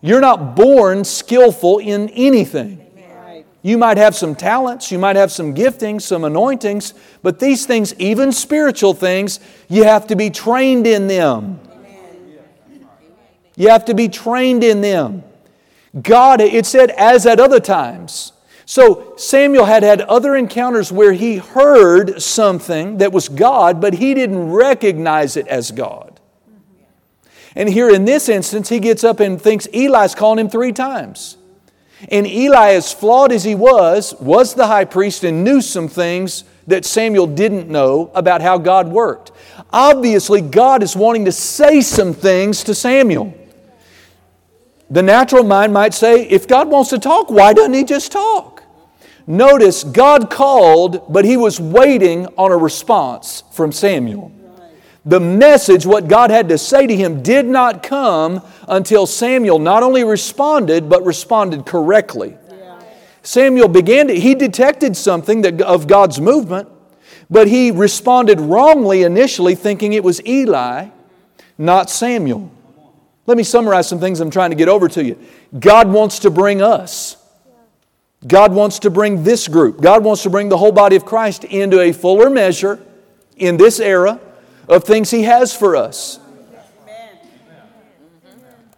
You're 0.02 0.20
not 0.20 0.54
born 0.54 1.04
skillful 1.04 1.78
in 1.78 2.10
anything. 2.10 2.80
You 3.62 3.78
might 3.78 3.96
have 3.96 4.14
some 4.14 4.34
talents, 4.34 4.92
you 4.92 4.98
might 4.98 5.16
have 5.16 5.32
some 5.32 5.54
giftings, 5.54 6.02
some 6.02 6.24
anointings, 6.24 6.92
but 7.22 7.38
these 7.38 7.64
things, 7.64 7.94
even 7.94 8.30
spiritual 8.30 8.92
things, 8.92 9.40
you 9.70 9.84
have 9.84 10.06
to 10.08 10.16
be 10.16 10.28
trained 10.28 10.86
in 10.86 11.06
them. 11.06 11.60
You 13.56 13.68
have 13.68 13.84
to 13.86 13.94
be 13.94 14.08
trained 14.08 14.64
in 14.64 14.80
them. 14.80 15.22
God, 16.00 16.40
it 16.40 16.66
said, 16.66 16.90
as 16.90 17.24
at 17.26 17.38
other 17.38 17.60
times. 17.60 18.32
So 18.66 19.14
Samuel 19.16 19.66
had 19.66 19.82
had 19.82 20.00
other 20.02 20.34
encounters 20.34 20.90
where 20.90 21.12
he 21.12 21.36
heard 21.36 22.20
something 22.22 22.98
that 22.98 23.12
was 23.12 23.28
God, 23.28 23.80
but 23.80 23.94
he 23.94 24.14
didn't 24.14 24.50
recognize 24.50 25.36
it 25.36 25.46
as 25.48 25.70
God. 25.70 26.18
And 27.54 27.68
here 27.68 27.90
in 27.90 28.04
this 28.04 28.28
instance, 28.28 28.68
he 28.68 28.80
gets 28.80 29.04
up 29.04 29.20
and 29.20 29.40
thinks 29.40 29.68
Eli's 29.72 30.14
calling 30.14 30.40
him 30.40 30.48
three 30.48 30.72
times. 30.72 31.36
And 32.10 32.26
Eli, 32.26 32.72
as 32.72 32.92
flawed 32.92 33.30
as 33.32 33.44
he 33.44 33.54
was, 33.54 34.14
was 34.20 34.54
the 34.54 34.66
high 34.66 34.84
priest 34.84 35.22
and 35.24 35.44
knew 35.44 35.60
some 35.60 35.86
things 35.86 36.44
that 36.66 36.84
Samuel 36.84 37.26
didn't 37.26 37.68
know 37.68 38.10
about 38.14 38.40
how 38.40 38.58
God 38.58 38.88
worked. 38.88 39.30
Obviously, 39.72 40.40
God 40.40 40.82
is 40.82 40.96
wanting 40.96 41.26
to 41.26 41.32
say 41.32 41.80
some 41.80 42.12
things 42.12 42.64
to 42.64 42.74
Samuel. 42.74 43.32
The 44.90 45.02
natural 45.02 45.44
mind 45.44 45.72
might 45.72 45.94
say, 45.94 46.28
if 46.28 46.46
God 46.46 46.68
wants 46.68 46.90
to 46.90 46.98
talk, 46.98 47.30
why 47.30 47.52
doesn't 47.52 47.74
He 47.74 47.84
just 47.84 48.12
talk? 48.12 48.62
Notice, 49.26 49.84
God 49.84 50.30
called, 50.30 51.12
but 51.12 51.24
He 51.24 51.36
was 51.36 51.58
waiting 51.58 52.26
on 52.36 52.52
a 52.52 52.56
response 52.56 53.42
from 53.52 53.72
Samuel. 53.72 54.30
The 55.06 55.20
message, 55.20 55.84
what 55.84 56.08
God 56.08 56.30
had 56.30 56.48
to 56.48 56.56
say 56.56 56.86
to 56.86 56.96
him, 56.96 57.22
did 57.22 57.44
not 57.44 57.82
come 57.82 58.42
until 58.66 59.04
Samuel 59.06 59.58
not 59.58 59.82
only 59.82 60.02
responded, 60.02 60.88
but 60.88 61.04
responded 61.04 61.66
correctly. 61.66 62.38
Samuel 63.22 63.68
began 63.68 64.08
to, 64.08 64.14
he 64.14 64.34
detected 64.34 64.96
something 64.96 65.42
that, 65.42 65.60
of 65.60 65.86
God's 65.86 66.20
movement, 66.20 66.68
but 67.28 67.48
he 67.48 67.70
responded 67.70 68.40
wrongly 68.40 69.02
initially, 69.02 69.54
thinking 69.54 69.92
it 69.92 70.04
was 70.04 70.24
Eli, 70.26 70.88
not 71.58 71.90
Samuel. 71.90 72.50
Let 73.26 73.36
me 73.36 73.42
summarize 73.42 73.88
some 73.88 74.00
things 74.00 74.20
I'm 74.20 74.30
trying 74.30 74.50
to 74.50 74.56
get 74.56 74.68
over 74.68 74.88
to 74.88 75.04
you. 75.04 75.18
God 75.58 75.90
wants 75.90 76.20
to 76.20 76.30
bring 76.30 76.60
us. 76.60 77.16
God 78.26 78.52
wants 78.52 78.80
to 78.80 78.90
bring 78.90 79.22
this 79.22 79.48
group. 79.48 79.80
God 79.80 80.04
wants 80.04 80.22
to 80.22 80.30
bring 80.30 80.48
the 80.48 80.56
whole 80.56 80.72
body 80.72 80.96
of 80.96 81.04
Christ 81.04 81.44
into 81.44 81.80
a 81.80 81.92
fuller 81.92 82.30
measure 82.30 82.80
in 83.36 83.56
this 83.56 83.80
era 83.80 84.20
of 84.68 84.84
things 84.84 85.10
He 85.10 85.22
has 85.24 85.54
for 85.54 85.76
us. 85.76 86.20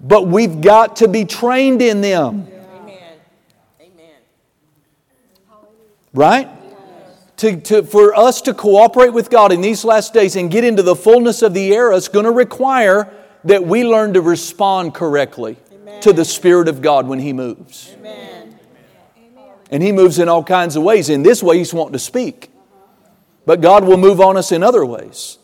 But 0.01 0.27
we've 0.29 0.61
got 0.61 0.97
to 0.97 1.09
be 1.09 1.25
trained 1.25 1.83
in 1.83 2.01
them. 2.01 2.49
Right? 6.13 6.49
To, 7.39 7.61
to, 7.61 7.83
for 7.83 8.15
us 8.15 8.41
to 8.43 8.55
cooperate 8.55 9.11
with 9.11 9.29
God 9.29 9.53
in 9.53 9.61
these 9.61 9.85
last 9.85 10.15
days 10.15 10.37
and 10.37 10.51
get 10.51 10.65
into 10.65 10.83
the 10.83 10.97
fullness 10.97 11.43
of 11.43 11.53
the 11.53 11.75
era, 11.75 11.97
it's 11.97 12.09
going 12.09 12.25
to 12.25 12.31
require 12.31 13.13
that 13.45 13.65
we 13.65 13.85
learn 13.85 14.15
to 14.15 14.21
respond 14.21 14.95
correctly 14.95 15.57
Amen. 15.73 16.01
to 16.03 16.13
the 16.13 16.25
Spirit 16.25 16.69
of 16.69 16.83
God 16.83 17.07
when 17.07 17.19
He 17.19 17.33
moves. 17.33 17.95
Amen. 17.99 18.59
And 19.71 19.83
He 19.83 19.93
moves 19.93 20.19
in 20.19 20.29
all 20.29 20.45
kinds 20.45 20.77
of 20.77 20.83
ways. 20.83 21.09
In 21.09 21.23
this 21.23 21.43
way, 21.43 21.59
He's 21.59 21.75
wanting 21.75 21.95
to 21.95 21.99
speak. 21.99 22.51
But 23.45 23.61
God 23.61 23.85
will 23.85 23.97
move 23.97 24.21
on 24.21 24.37
us 24.37 24.51
in 24.53 24.63
other 24.63 24.85
ways. 24.85 25.39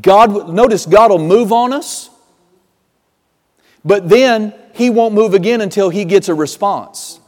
God, 0.00 0.48
notice 0.48 0.86
God 0.86 1.10
will 1.10 1.18
move 1.18 1.52
on 1.52 1.72
us, 1.72 2.08
but 3.84 4.08
then 4.08 4.54
He 4.74 4.88
won't 4.90 5.14
move 5.14 5.34
again 5.34 5.60
until 5.60 5.90
He 5.90 6.04
gets 6.04 6.28
a 6.28 6.34
response. 6.34 7.20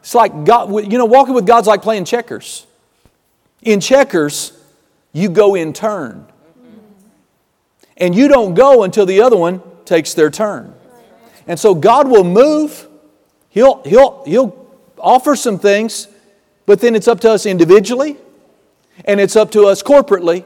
It's 0.00 0.14
like 0.14 0.44
God, 0.44 0.70
you 0.70 0.98
know, 0.98 1.06
walking 1.06 1.34
with 1.34 1.46
God's 1.46 1.66
like 1.66 1.80
playing 1.80 2.04
checkers. 2.04 2.66
In 3.62 3.80
checkers, 3.80 4.52
you 5.14 5.30
go 5.30 5.54
in 5.54 5.72
turn. 5.72 6.26
And 7.96 8.14
you 8.14 8.28
don't 8.28 8.52
go 8.52 8.82
until 8.82 9.06
the 9.06 9.22
other 9.22 9.36
one 9.36 9.62
takes 9.86 10.12
their 10.12 10.28
turn. 10.28 10.74
And 11.46 11.58
so 11.58 11.74
God 11.74 12.08
will 12.08 12.24
move, 12.24 12.88
He'll, 13.48 13.82
he'll, 13.84 14.24
he'll 14.24 14.68
offer 14.98 15.36
some 15.36 15.58
things, 15.58 16.08
but 16.66 16.80
then 16.80 16.96
it's 16.96 17.06
up 17.06 17.20
to 17.20 17.30
us 17.30 17.46
individually 17.46 18.16
and 19.04 19.20
it's 19.20 19.36
up 19.36 19.52
to 19.52 19.66
us 19.66 19.82
corporately 19.82 20.44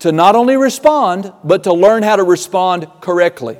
to 0.00 0.10
not 0.10 0.34
only 0.34 0.56
respond, 0.56 1.32
but 1.44 1.62
to 1.64 1.72
learn 1.72 2.02
how 2.02 2.16
to 2.16 2.24
respond 2.24 2.88
correctly. 3.00 3.56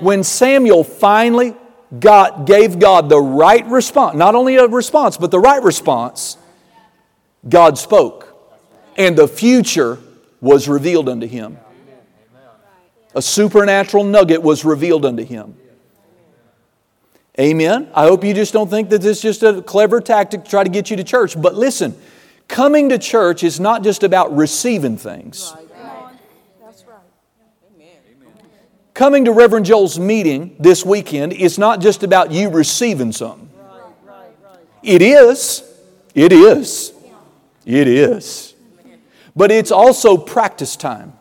When 0.00 0.22
Samuel 0.22 0.84
finally 0.84 1.56
got, 1.98 2.46
gave 2.46 2.78
God 2.78 3.08
the 3.08 3.20
right 3.20 3.66
response, 3.66 4.16
not 4.16 4.34
only 4.34 4.56
a 4.56 4.68
response, 4.68 5.16
but 5.16 5.30
the 5.30 5.40
right 5.40 5.62
response, 5.62 6.36
God 7.48 7.78
spoke. 7.78 8.31
And 8.96 9.16
the 9.16 9.28
future 9.28 9.98
was 10.40 10.68
revealed 10.68 11.08
unto 11.08 11.26
him. 11.26 11.58
A 13.14 13.22
supernatural 13.22 14.04
nugget 14.04 14.42
was 14.42 14.64
revealed 14.64 15.04
unto 15.04 15.24
him. 15.24 15.56
Amen. 17.38 17.88
I 17.94 18.04
hope 18.04 18.24
you 18.24 18.34
just 18.34 18.52
don't 18.52 18.68
think 18.68 18.90
that 18.90 19.00
this 19.00 19.18
is 19.18 19.22
just 19.22 19.42
a 19.42 19.62
clever 19.62 20.00
tactic 20.00 20.44
to 20.44 20.50
try 20.50 20.64
to 20.64 20.70
get 20.70 20.90
you 20.90 20.96
to 20.96 21.04
church. 21.04 21.40
But 21.40 21.54
listen, 21.54 21.96
Coming 22.52 22.90
to 22.90 22.98
church 22.98 23.44
is 23.44 23.58
not 23.58 23.82
just 23.82 24.02
about 24.02 24.36
receiving 24.36 24.98
things. 24.98 25.54
That's 26.60 26.84
right. 26.84 26.98
Amen. 27.74 27.96
Coming 28.92 29.24
to 29.24 29.32
Reverend 29.32 29.64
Joel's 29.64 29.98
meeting 29.98 30.54
this 30.60 30.84
weekend 30.84 31.32
is 31.32 31.58
not 31.58 31.80
just 31.80 32.02
about 32.02 32.30
you 32.30 32.50
receiving 32.50 33.10
something. 33.10 33.48
It 34.82 35.00
is. 35.00 35.64
It 36.14 36.30
is. 36.30 36.92
It 37.64 37.88
is. 37.88 38.51
But 39.34 39.50
it's 39.50 39.70
also 39.70 40.16
practice 40.16 40.76
time. 40.76 41.14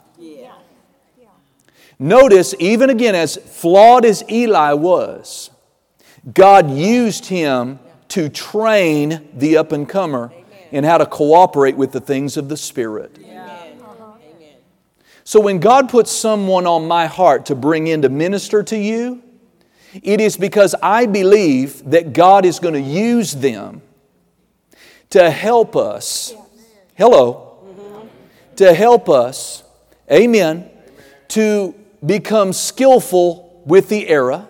Notice, 1.98 2.56
even 2.58 2.90
again, 2.90 3.14
as 3.14 3.36
flawed 3.36 4.06
as 4.06 4.24
Eli 4.28 4.74
was, 4.74 5.52
God 6.34 6.72
used 6.72 7.28
him 7.28 7.78
to 8.08 8.28
train 8.28 9.30
the 9.36 9.58
up 9.58 9.72
and 9.72 9.88
comer 9.88 10.34
in 10.72 10.84
how 10.84 10.98
to 10.98 11.06
cooperate 11.06 11.78
with 11.78 11.92
the 11.92 12.00
things 12.00 12.38
of 12.38 12.50
the 12.50 12.58
Spirit. 12.58 13.20
So 15.24 15.40
when 15.40 15.60
God 15.60 15.90
puts 15.90 16.12
someone 16.12 16.66
on 16.66 16.88
my 16.88 17.06
heart 17.06 17.46
to 17.46 17.56
bring 17.56 17.86
in 17.86 18.02
to 18.02 18.10
minister 18.10 18.64
to 18.64 18.78
you, 18.78 19.22
it 20.02 20.20
is 20.20 20.38
because 20.38 20.74
I 20.82 21.06
believe 21.06 21.92
that 21.92 22.14
God 22.14 22.46
is 22.46 22.60
going 22.60 22.74
to 22.74 22.82
use 22.82 23.34
them 23.34 23.84
to 25.12 25.30
help 25.30 25.76
us. 25.76 26.34
Hello. 26.96 27.51
To 28.62 28.76
help 28.76 29.10
us, 29.10 29.64
amen, 30.12 30.70
to 31.30 31.74
become 32.06 32.54
skillful 32.54 33.60
with 33.66 33.90
the 33.90 34.08
era, 34.08 34.48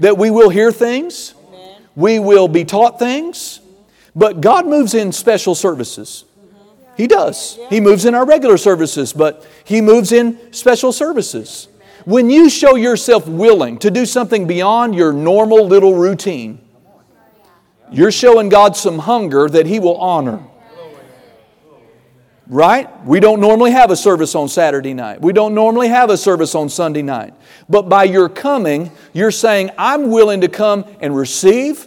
that 0.00 0.18
we 0.18 0.30
will 0.30 0.50
hear 0.50 0.70
things, 0.70 1.32
we 1.96 2.18
will 2.18 2.48
be 2.48 2.66
taught 2.66 2.98
things, 2.98 3.60
but 4.14 4.42
God 4.42 4.66
moves 4.66 4.92
in 4.92 5.12
special 5.12 5.54
services. 5.54 6.26
He 6.94 7.06
does. 7.06 7.58
He 7.70 7.80
moves 7.80 8.04
in 8.04 8.14
our 8.14 8.26
regular 8.26 8.58
services, 8.58 9.14
but 9.14 9.46
He 9.64 9.80
moves 9.80 10.12
in 10.12 10.52
special 10.52 10.92
services. 10.92 11.68
When 12.04 12.28
you 12.28 12.50
show 12.50 12.74
yourself 12.74 13.26
willing 13.26 13.78
to 13.78 13.90
do 13.90 14.04
something 14.04 14.46
beyond 14.46 14.94
your 14.94 15.14
normal 15.14 15.66
little 15.66 15.94
routine, 15.94 16.60
you're 17.90 18.12
showing 18.12 18.50
God 18.50 18.76
some 18.76 18.98
hunger 18.98 19.48
that 19.48 19.64
He 19.64 19.80
will 19.80 19.96
honor. 19.96 20.42
Right? 22.48 23.04
We 23.04 23.20
don't 23.20 23.40
normally 23.40 23.72
have 23.72 23.90
a 23.90 23.96
service 23.96 24.34
on 24.34 24.48
Saturday 24.48 24.94
night. 24.94 25.20
We 25.20 25.32
don't 25.32 25.54
normally 25.54 25.88
have 25.88 26.08
a 26.08 26.16
service 26.16 26.54
on 26.54 26.70
Sunday 26.70 27.02
night. 27.02 27.34
But 27.68 27.90
by 27.90 28.04
your 28.04 28.28
coming, 28.28 28.90
you're 29.12 29.30
saying, 29.30 29.70
I'm 29.76 30.10
willing 30.10 30.40
to 30.40 30.48
come 30.48 30.86
and 31.00 31.14
receive 31.14 31.86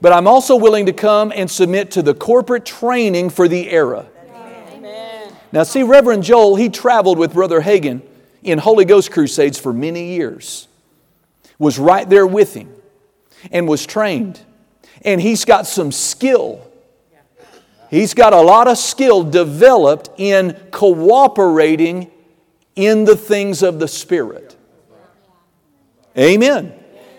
but 0.00 0.12
I'm 0.12 0.26
also 0.26 0.56
willing 0.56 0.86
to 0.86 0.92
come 0.92 1.32
and 1.34 1.50
submit 1.50 1.92
to 1.92 2.02
the 2.02 2.14
corporate 2.14 2.64
training 2.64 3.30
for 3.30 3.48
the 3.48 3.70
era. 3.70 4.06
Amen. 4.72 5.32
Now, 5.52 5.62
see, 5.62 5.82
Reverend 5.82 6.24
Joel, 6.24 6.56
he 6.56 6.68
traveled 6.68 7.18
with 7.18 7.32
Brother 7.32 7.60
Hagin 7.60 8.02
in 8.42 8.58
Holy 8.58 8.84
Ghost 8.84 9.10
crusades 9.10 9.58
for 9.58 9.72
many 9.72 10.14
years. 10.14 10.68
was 11.58 11.78
right 11.78 12.08
there 12.08 12.26
with 12.26 12.54
him 12.54 12.70
and 13.50 13.66
was 13.68 13.86
trained. 13.86 14.40
And 15.02 15.20
he's 15.20 15.44
got 15.44 15.66
some 15.66 15.92
skill. 15.92 16.70
He's 17.90 18.14
got 18.14 18.32
a 18.32 18.40
lot 18.40 18.68
of 18.68 18.78
skill 18.78 19.22
developed 19.22 20.10
in 20.18 20.54
cooperating 20.70 22.10
in 22.74 23.04
the 23.04 23.16
things 23.16 23.62
of 23.62 23.78
the 23.78 23.88
Spirit. 23.88 24.56
Amen. 26.18 26.72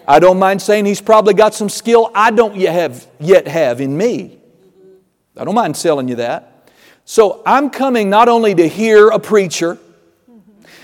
I 0.08 0.20
don't 0.20 0.40
mind 0.40 0.62
saying 0.62 0.86
he's 0.86 1.02
probably 1.02 1.34
got 1.34 1.54
some 1.54 1.70
skill 1.70 2.12
I 2.16 2.32
don't 2.32 2.56
yet 2.56 2.74
have, 2.74 3.08
yet 3.20 3.48
have 3.48 3.82
in 3.82 3.98
me. 3.98 4.38
I 5.36 5.44
don't 5.44 5.56
mind 5.56 5.76
telling 5.76 6.08
you 6.08 6.16
that. 6.16 6.72
So 7.06 7.42
I'm 7.46 7.70
coming 7.70 8.10
not 8.10 8.28
only 8.28 8.56
to 8.56 8.68
hear 8.68 9.10
a 9.10 9.20
preacher, 9.20 9.78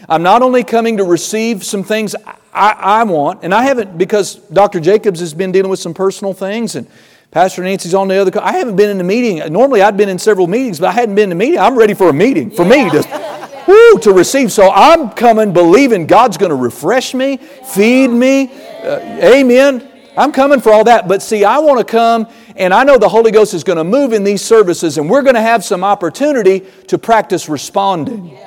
I'm 0.08 0.24
not 0.24 0.42
only 0.42 0.64
coming 0.64 0.98
to 0.98 1.04
receive 1.04 1.64
some 1.64 1.84
things 1.84 2.16
I, 2.54 2.72
I, 2.72 3.04
want, 3.04 3.44
and 3.44 3.54
I 3.54 3.64
haven't, 3.64 3.98
because 3.98 4.36
Dr. 4.36 4.80
Jacobs 4.80 5.20
has 5.22 5.34
been 5.34 5.52
dealing 5.52 5.70
with 5.70 5.80
some 5.80 5.94
personal 5.94 6.34
things, 6.34 6.76
and 6.76 6.88
Pastor 7.34 7.64
Nancy's 7.64 7.96
on 7.96 8.10
the 8.10 8.16
other. 8.16 8.40
I 8.40 8.52
haven't 8.52 8.76
been 8.76 8.92
in 8.92 9.02
a 9.02 9.04
meeting. 9.04 9.52
Normally, 9.52 9.82
I'd 9.82 9.98
been 9.98 10.08
in 10.08 10.20
several 10.20 10.46
meetings, 10.46 10.80
but 10.80 10.90
I 10.90 10.92
hadn't 10.92 11.16
been 11.16 11.30
in 11.30 11.32
a 11.32 11.36
meeting. 11.36 11.58
I'm 11.58 11.76
ready 11.76 11.96
for 11.96 12.10
a 12.10 12.14
meeting 12.14 12.52
for 12.52 12.64
me 12.64 12.88
to, 12.92 13.50
woo, 13.68 14.00
to 14.02 14.14
receive. 14.14 14.52
So 14.52 14.70
I'm 14.70 15.10
coming 15.10 15.52
believing 15.52 16.06
God's 16.06 16.38
going 16.38 16.52
to 16.52 16.56
refresh 16.56 17.16
me, 17.16 17.38
feed 17.38 18.10
me. 18.10 18.52
Uh, 18.84 19.00
amen. 19.24 19.90
I'm 20.16 20.32
coming 20.32 20.62
for 20.62 20.72
all 20.72 20.84
that. 20.84 21.08
But 21.08 21.24
see, 21.24 21.44
I 21.44 21.58
want 21.58 21.80
to 21.80 21.86
come, 21.92 22.28
and 22.56 22.72
I 22.72 22.84
know 22.84 23.00
the 23.00 23.10
Holy 23.10 23.32
Ghost 23.32 23.56
is 23.56 23.64
going 23.64 23.78
to 23.78 23.84
move 23.84 24.14
in 24.14 24.24
these 24.24 24.44
services, 24.44 25.00
and 25.00 25.10
we're 25.10 25.24
going 25.24 25.34
to 25.34 25.42
have 25.42 25.64
some 25.66 25.84
opportunity 25.84 26.60
to 26.90 27.00
practice 27.00 27.50
responding. 27.50 28.38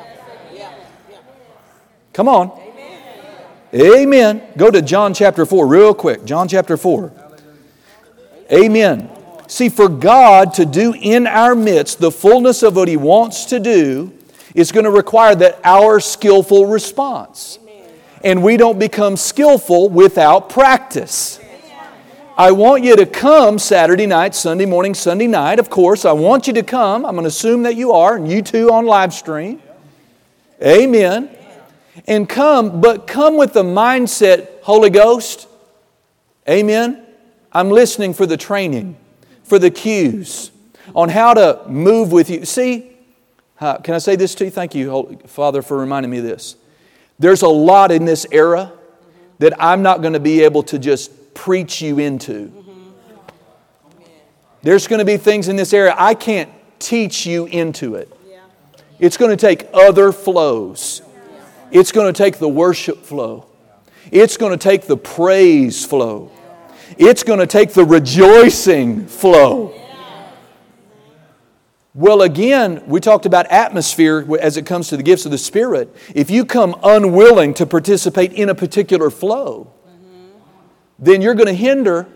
Come 2.12 2.28
on. 2.28 2.56
Amen. 3.74 4.42
Go 4.56 4.70
to 4.70 4.80
John 4.80 5.12
chapter 5.12 5.44
4 5.44 5.66
real 5.66 5.92
quick. 5.92 6.24
John 6.24 6.46
chapter 6.46 6.76
4. 6.76 7.25
Amen. 8.52 9.10
See, 9.48 9.68
for 9.68 9.88
God 9.88 10.54
to 10.54 10.66
do 10.66 10.94
in 10.94 11.26
our 11.26 11.54
midst 11.54 11.98
the 11.98 12.10
fullness 12.10 12.62
of 12.62 12.76
what 12.76 12.88
He 12.88 12.96
wants 12.96 13.46
to 13.46 13.60
do 13.60 14.12
is 14.54 14.72
going 14.72 14.84
to 14.84 14.90
require 14.90 15.34
that 15.36 15.60
our 15.64 16.00
skillful 16.00 16.66
response. 16.66 17.58
And 18.24 18.42
we 18.42 18.56
don't 18.56 18.78
become 18.78 19.16
skillful 19.16 19.88
without 19.88 20.48
practice. 20.48 21.38
I 22.36 22.50
want 22.52 22.84
you 22.84 22.96
to 22.96 23.06
come 23.06 23.58
Saturday 23.58 24.06
night, 24.06 24.34
Sunday 24.34 24.66
morning, 24.66 24.94
Sunday 24.94 25.26
night. 25.26 25.58
Of 25.58 25.70
course, 25.70 26.04
I 26.04 26.12
want 26.12 26.46
you 26.46 26.52
to 26.54 26.62
come. 26.62 27.06
I'm 27.06 27.14
going 27.14 27.24
to 27.24 27.28
assume 27.28 27.62
that 27.62 27.76
you 27.76 27.92
are, 27.92 28.16
and 28.16 28.30
you 28.30 28.42
too 28.42 28.70
on 28.72 28.84
live 28.84 29.14
stream. 29.14 29.62
Amen 30.62 31.36
and 32.06 32.28
come, 32.28 32.80
but 32.80 33.06
come 33.06 33.36
with 33.36 33.52
the 33.52 33.62
mindset, 33.62 34.62
Holy 34.62 34.90
Ghost, 34.90 35.48
amen. 36.48 37.05
I'm 37.56 37.70
listening 37.70 38.12
for 38.12 38.26
the 38.26 38.36
training, 38.36 38.98
for 39.42 39.58
the 39.58 39.70
cues 39.70 40.50
on 40.94 41.08
how 41.08 41.32
to 41.32 41.62
move 41.66 42.12
with 42.12 42.28
you. 42.28 42.44
See, 42.44 42.94
uh, 43.58 43.78
can 43.78 43.94
I 43.94 43.98
say 43.98 44.14
this 44.14 44.34
to 44.34 44.44
you? 44.44 44.50
Thank 44.50 44.74
you, 44.74 45.18
Father, 45.24 45.62
for 45.62 45.78
reminding 45.78 46.10
me 46.10 46.18
of 46.18 46.24
this. 46.24 46.56
There's 47.18 47.40
a 47.40 47.48
lot 47.48 47.90
in 47.90 48.04
this 48.04 48.26
era 48.30 48.74
that 49.38 49.54
I'm 49.58 49.80
not 49.80 50.02
going 50.02 50.12
to 50.12 50.20
be 50.20 50.42
able 50.42 50.64
to 50.64 50.78
just 50.78 51.32
preach 51.32 51.80
you 51.80 51.98
into. 51.98 52.52
There's 54.60 54.86
going 54.86 54.98
to 54.98 55.06
be 55.06 55.16
things 55.16 55.48
in 55.48 55.56
this 55.56 55.72
area 55.72 55.94
I 55.96 56.12
can't 56.12 56.50
teach 56.78 57.24
you 57.24 57.46
into 57.46 57.94
it. 57.94 58.12
It's 58.98 59.16
going 59.16 59.30
to 59.30 59.36
take 59.38 59.66
other 59.72 60.12
flows. 60.12 61.00
It's 61.70 61.90
going 61.90 62.12
to 62.12 62.16
take 62.16 62.36
the 62.36 62.50
worship 62.50 62.98
flow. 62.98 63.46
It's 64.12 64.36
going 64.36 64.52
to 64.52 64.58
take 64.58 64.82
the 64.82 64.98
praise 64.98 65.86
flow. 65.86 66.32
It's 66.98 67.22
going 67.22 67.38
to 67.40 67.46
take 67.46 67.72
the 67.72 67.84
rejoicing 67.84 69.06
flow. 69.06 69.74
Well, 71.94 72.20
again, 72.20 72.82
we 72.86 73.00
talked 73.00 73.24
about 73.24 73.46
atmosphere 73.46 74.26
as 74.38 74.58
it 74.58 74.66
comes 74.66 74.88
to 74.88 74.98
the 74.98 75.02
gifts 75.02 75.24
of 75.24 75.30
the 75.30 75.38
Spirit. 75.38 75.96
If 76.14 76.30
you 76.30 76.44
come 76.44 76.78
unwilling 76.82 77.54
to 77.54 77.64
participate 77.64 78.34
in 78.34 78.50
a 78.50 78.54
particular 78.54 79.08
flow, 79.08 79.72
then 80.98 81.22
you're 81.22 81.34
going 81.34 81.46
to 81.46 81.54
hinder. 81.54 82.06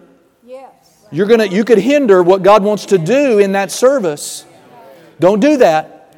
You're 1.11 1.27
going 1.27 1.41
to, 1.41 1.49
you 1.49 1.65
could 1.65 1.79
hinder 1.79 2.23
what 2.23 2.43
God 2.43 2.63
wants 2.63 2.87
to 2.87 2.99
do 2.99 3.39
in 3.39 3.53
that 3.53 3.73
service. 3.73 4.45
Don't 5.19 5.41
do 5.41 5.57
that. 5.57 6.15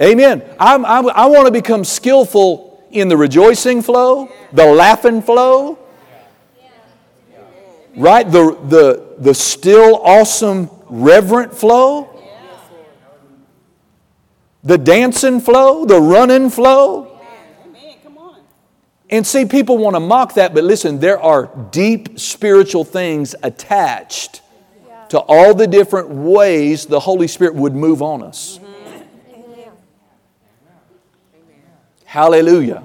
Amen. 0.00 0.42
I'm, 0.58 0.84
I'm, 0.84 1.08
i 1.10 1.26
want 1.26 1.46
to 1.46 1.52
become 1.52 1.84
skillful 1.84 2.86
in 2.90 3.08
the 3.08 3.16
rejoicing 3.16 3.82
flow, 3.82 4.30
the 4.52 4.66
laughing 4.66 5.22
flow, 5.22 5.78
right? 7.96 8.30
The, 8.30 8.56
the, 8.68 9.14
the 9.18 9.34
still 9.34 10.00
awesome 10.02 10.70
reverent 10.88 11.54
flow, 11.54 12.08
the 14.62 14.78
dancing 14.78 15.40
flow, 15.40 15.84
the 15.86 16.00
running 16.00 16.50
flow. 16.50 17.06
And 19.12 19.26
see, 19.26 19.44
people 19.44 19.76
want 19.76 19.96
to 19.96 20.00
mock 20.00 20.34
that, 20.34 20.54
but 20.54 20.62
listen, 20.62 21.00
there 21.00 21.20
are 21.20 21.50
deep 21.72 22.20
spiritual 22.20 22.84
things 22.84 23.34
attached 23.42 24.40
to 25.08 25.18
all 25.18 25.52
the 25.52 25.66
different 25.66 26.08
ways 26.08 26.86
the 26.86 27.00
Holy 27.00 27.26
Spirit 27.26 27.56
would 27.56 27.74
move 27.74 28.02
on 28.02 28.22
us. 28.22 28.60
Hallelujah. 32.04 32.84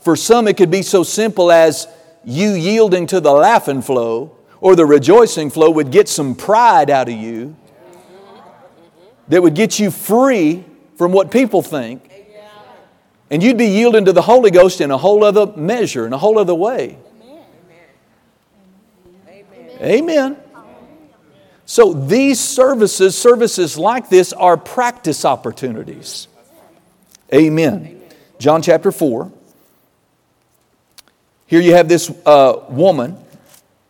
For 0.00 0.16
some, 0.16 0.48
it 0.48 0.56
could 0.56 0.70
be 0.70 0.82
so 0.82 1.02
simple 1.02 1.52
as 1.52 1.86
you 2.24 2.50
yielding 2.50 3.06
to 3.08 3.20
the 3.20 3.32
laughing 3.32 3.82
flow 3.82 4.36
or 4.60 4.76
the 4.76 4.84
rejoicing 4.84 5.50
flow 5.50 5.70
would 5.70 5.90
get 5.90 6.08
some 6.08 6.34
pride 6.34 6.90
out 6.90 7.08
of 7.08 7.14
you 7.14 7.56
that 9.28 9.42
would 9.42 9.54
get 9.54 9.78
you 9.78 9.90
free 9.90 10.64
from 10.96 11.12
what 11.12 11.30
people 11.30 11.62
think. 11.62 12.06
And 13.30 13.42
you'd 13.42 13.56
be 13.56 13.66
yielding 13.66 14.04
to 14.06 14.12
the 14.12 14.22
Holy 14.22 14.50
Ghost 14.50 14.80
in 14.80 14.90
a 14.90 14.98
whole 14.98 15.22
other 15.22 15.46
measure, 15.56 16.04
in 16.04 16.12
a 16.12 16.18
whole 16.18 16.38
other 16.38 16.54
way. 16.54 16.98
Amen. 19.80 20.36
So 21.64 21.92
these 21.92 22.40
services, 22.40 23.16
services 23.16 23.78
like 23.78 24.08
this, 24.08 24.32
are 24.32 24.56
practice 24.56 25.24
opportunities. 25.24 26.26
Amen. 27.32 28.02
John 28.40 28.60
chapter 28.60 28.90
4. 28.90 29.30
Here 31.50 31.60
you 31.60 31.74
have 31.74 31.88
this 31.88 32.08
uh, 32.24 32.64
woman, 32.68 33.18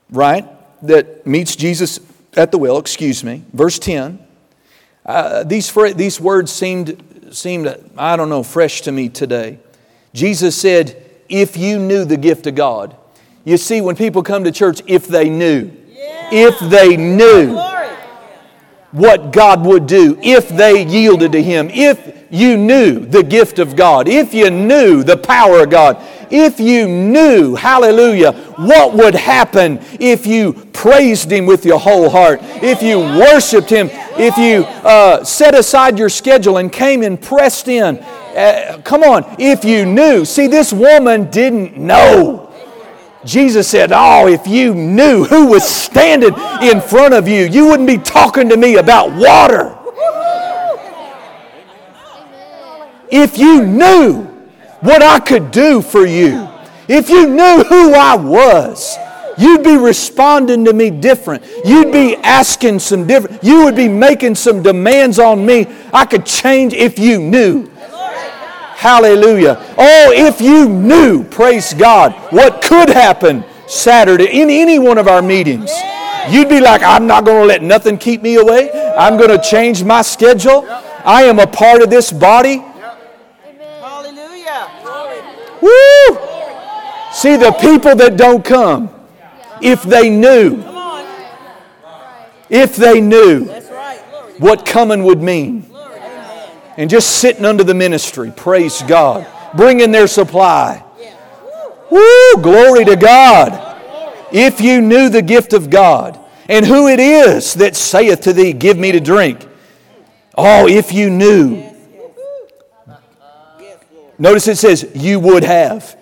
right, 0.09 0.49
that 0.81 1.27
meets 1.27 1.55
Jesus 1.55 2.01
at 2.35 2.53
the 2.53 2.57
well, 2.57 2.79
excuse 2.79 3.23
me. 3.23 3.45
Verse 3.53 3.79
10. 3.79 4.19
Uh, 5.05 5.45
these, 5.45 5.71
these 5.95 6.19
words 6.19 6.51
seemed, 6.51 7.29
seemed, 7.33 7.69
I 7.99 8.17
don't 8.17 8.31
know, 8.31 8.43
fresh 8.43 8.81
to 8.83 8.93
me 8.93 9.11
today. 9.11 9.59
Jesus 10.15 10.59
said, 10.59 11.05
If 11.29 11.59
you 11.59 11.79
knew 11.79 12.07
the 12.07 12.17
gift 12.17 12.47
of 12.47 12.55
God. 12.55 12.97
You 13.45 13.59
see, 13.59 13.83
when 13.83 13.95
people 13.95 14.23
come 14.23 14.45
to 14.45 14.53
church, 14.53 14.81
if 14.87 15.07
they 15.07 15.29
knew, 15.29 15.71
yeah. 15.87 16.31
if 16.33 16.59
they 16.61 16.97
knew 16.97 17.59
what 18.93 19.35
God 19.35 19.67
would 19.67 19.87
do, 19.87 20.19
if 20.23 20.49
they 20.49 20.87
yielded 20.87 21.33
to 21.33 21.43
Him, 21.43 21.69
if 21.71 22.27
you 22.31 22.57
knew 22.57 23.01
the 23.01 23.23
gift 23.23 23.59
of 23.59 23.77
God, 23.77 24.09
if 24.09 24.33
you 24.33 24.49
knew 24.51 25.03
the 25.03 25.19
power 25.19 25.63
of 25.63 25.69
God, 25.69 26.03
if 26.31 26.61
you 26.61 26.89
knew, 26.89 27.55
hallelujah, 27.55 28.33
what 28.57 28.95
would 28.95 29.15
happen 29.15 29.81
if 29.99 30.27
you 30.27 30.53
praised 30.73 31.31
Him 31.31 31.47
with 31.47 31.65
your 31.65 31.79
whole 31.79 32.09
heart, 32.09 32.41
if 32.43 32.83
you 32.83 32.99
worshiped 32.99 33.71
Him, 33.71 33.89
if 34.19 34.37
you 34.37 34.65
uh, 34.87 35.25
set 35.25 35.55
aside 35.55 35.99
your 35.99 36.09
schedule 36.09 36.59
and 36.59 36.73
came 36.73 37.03
and 37.03 37.21
pressed 37.21 37.69
in. 37.69 37.99
Uh, 37.99 38.81
come 38.85 39.03
on, 39.03 39.25
if 39.39 39.65
you 39.65 39.85
knew. 39.85 40.25
See, 40.25 40.47
this 40.47 40.73
woman 40.73 41.31
didn't 41.31 41.77
know. 41.77 42.53
Jesus 43.25 43.69
said, 43.69 43.91
Oh, 43.93 44.29
if 44.29 44.47
you 44.47 44.75
knew 44.75 45.25
who 45.25 45.49
was 45.49 45.69
standing 45.69 46.35
in 46.63 46.81
front 46.81 47.13
of 47.13 47.29
you, 47.29 47.45
you 47.45 47.67
wouldn't 47.67 47.89
be 47.89 47.99
talking 47.99 48.49
to 48.49 48.57
me 48.57 48.77
about 48.77 49.13
water. 49.13 49.77
if 53.11 53.37
you 53.37 53.67
knew 53.67 54.30
what 54.81 55.03
I 55.03 55.19
could 55.19 55.51
do 55.51 55.83
for 55.83 56.07
you, 56.07 56.49
if 56.89 57.09
you 57.09 57.29
knew 57.29 57.65
who 57.65 57.95
I 57.95 58.17
was, 58.17 58.97
you'd 59.39 59.63
be 59.63 59.77
responding 59.77 60.65
to 60.65 60.73
me 60.73 60.91
different. 60.91 61.45
You'd 61.65 61.93
be 61.93 62.17
asking 62.17 62.81
some 62.81 63.07
different, 63.07 63.43
you 63.43 63.65
would 63.65 63.77
be 63.77 63.89
making 63.89 64.35
some 64.35 64.63
demands 64.63 65.19
on 65.19 65.45
me. 65.45 65.67
I 65.93 66.05
could 66.05 66.27
change 66.27 66.73
if 66.73 66.99
you 66.99 67.21
knew. 67.21 67.71
Hallelujah. 68.77 69.63
Oh, 69.77 70.13
if 70.15 70.41
you 70.41 70.69
knew, 70.69 71.25
praise 71.25 71.75
God, 71.75 72.13
what 72.33 72.63
could 72.63 72.89
happen 72.89 73.45
Saturday 73.71 74.41
in 74.41 74.51
any 74.51 74.79
one 74.79 74.99
of 74.99 75.07
our 75.07 75.23
meetings. 75.23 75.71
You'd 76.29 76.49
be 76.49 76.61
like, 76.61 76.83
I'm 76.83 77.07
not 77.07 77.25
going 77.25 77.43
to 77.43 77.47
let 77.47 77.63
nothing 77.63 77.99
keep 77.99 78.21
me 78.21 78.37
away. 78.37 78.71
I'm 78.97 79.17
going 79.17 79.31
to 79.31 79.41
change 79.41 79.85
my 79.85 80.03
schedule. 80.03 80.67
I 81.05 81.23
am 81.25 81.39
a 81.39 81.47
part 81.47 81.83
of 81.83 81.89
this 81.91 82.13
body. 82.13 82.63
Woo! 85.61 86.19
See, 87.13 87.37
the 87.37 87.57
people 87.61 87.95
that 87.97 88.17
don't 88.17 88.45
come, 88.45 88.89
if 89.61 89.83
they 89.83 90.09
knew, 90.09 90.65
if 92.49 92.77
they 92.77 93.01
knew 93.01 93.47
what 94.39 94.65
coming 94.65 95.05
would 95.05 95.21
mean, 95.21 95.71
and 96.77 96.89
just 96.89 97.19
sitting 97.19 97.45
under 97.45 97.65
the 97.65 97.75
ministry, 97.75 98.33
praise 98.35 98.83
God, 98.83 99.27
bringing 99.55 99.93
their 99.93 100.07
supply. 100.07 100.85
Woo, 101.91 102.35
glory 102.41 102.85
to 102.85 102.97
God. 102.97 103.67
If 104.33 104.61
you 104.61 104.81
knew 104.81 105.09
the 105.09 105.23
gift 105.23 105.53
of 105.53 105.71
God 105.71 106.19
and 106.49 106.65
who 106.65 106.89
it 106.89 107.01
is 107.01 107.55
that 107.55 107.75
saith 107.75 108.21
to 108.23 108.33
thee, 108.33 108.53
Give 108.53 108.79
me 108.79 108.93
to 108.93 109.01
drink. 109.01 109.47
Oh, 110.39 110.69
if 110.69 110.93
you 110.93 111.11
knew. 111.11 111.70
Notice 114.21 114.47
it 114.47 114.59
says, 114.59 114.89
You 114.95 115.19
would 115.19 115.43
have. 115.43 115.99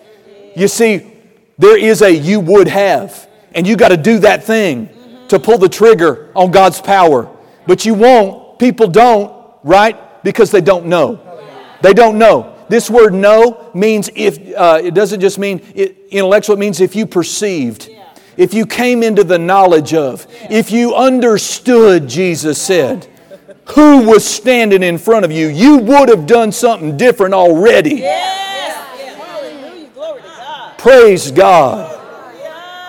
You 0.55 0.69
see, 0.69 1.11
there 1.57 1.79
is 1.79 2.03
a 2.03 2.11
you 2.11 2.41
would 2.41 2.69
have, 2.69 3.29
and 3.55 3.67
you 3.67 3.77
got 3.77 3.89
to 3.89 3.97
do 3.97 4.19
that 4.19 4.45
thing 4.45 4.91
to 5.29 5.39
pull 5.39 5.57
the 5.57 5.69
trigger 5.69 6.31
on 6.35 6.51
God's 6.51 6.81
power. 6.81 7.35
But 7.67 7.87
you 7.87 7.95
won't, 7.95 8.59
people 8.59 8.89
don't, 8.89 9.33
right? 9.63 10.23
Because 10.23 10.51
they 10.51 10.61
don't 10.61 10.87
know. 10.87 11.25
They 11.81 11.95
don't 11.95 12.19
know. 12.19 12.55
This 12.69 12.91
word 12.91 13.15
know 13.15 13.71
means 13.73 14.11
if, 14.15 14.39
uh, 14.55 14.81
it 14.83 14.93
doesn't 14.93 15.21
just 15.21 15.39
mean 15.39 15.63
it, 15.75 15.97
intellectual, 16.11 16.57
it 16.57 16.59
means 16.59 16.81
if 16.83 16.95
you 16.95 17.07
perceived 17.07 17.89
if 18.39 18.55
you 18.55 18.65
came 18.67 19.03
into 19.03 19.25
the 19.25 19.39
knowledge 19.39 19.93
of, 19.93 20.27
if 20.49 20.71
you 20.71 20.95
understood, 20.95 22.09
Jesus 22.09 22.63
said, 22.63 23.09
who 23.73 24.03
was 24.03 24.27
standing 24.27 24.83
in 24.83 24.99
front 24.99 25.25
of 25.25 25.33
you, 25.33 25.49
you 25.49 25.79
would 25.79 26.09
have 26.09 26.27
done 26.27 26.53
something 26.53 26.97
different 26.97 27.35
already. 27.35 27.97
Yes. 27.97 28.47
Praise 30.79 31.33
God. 31.33 31.97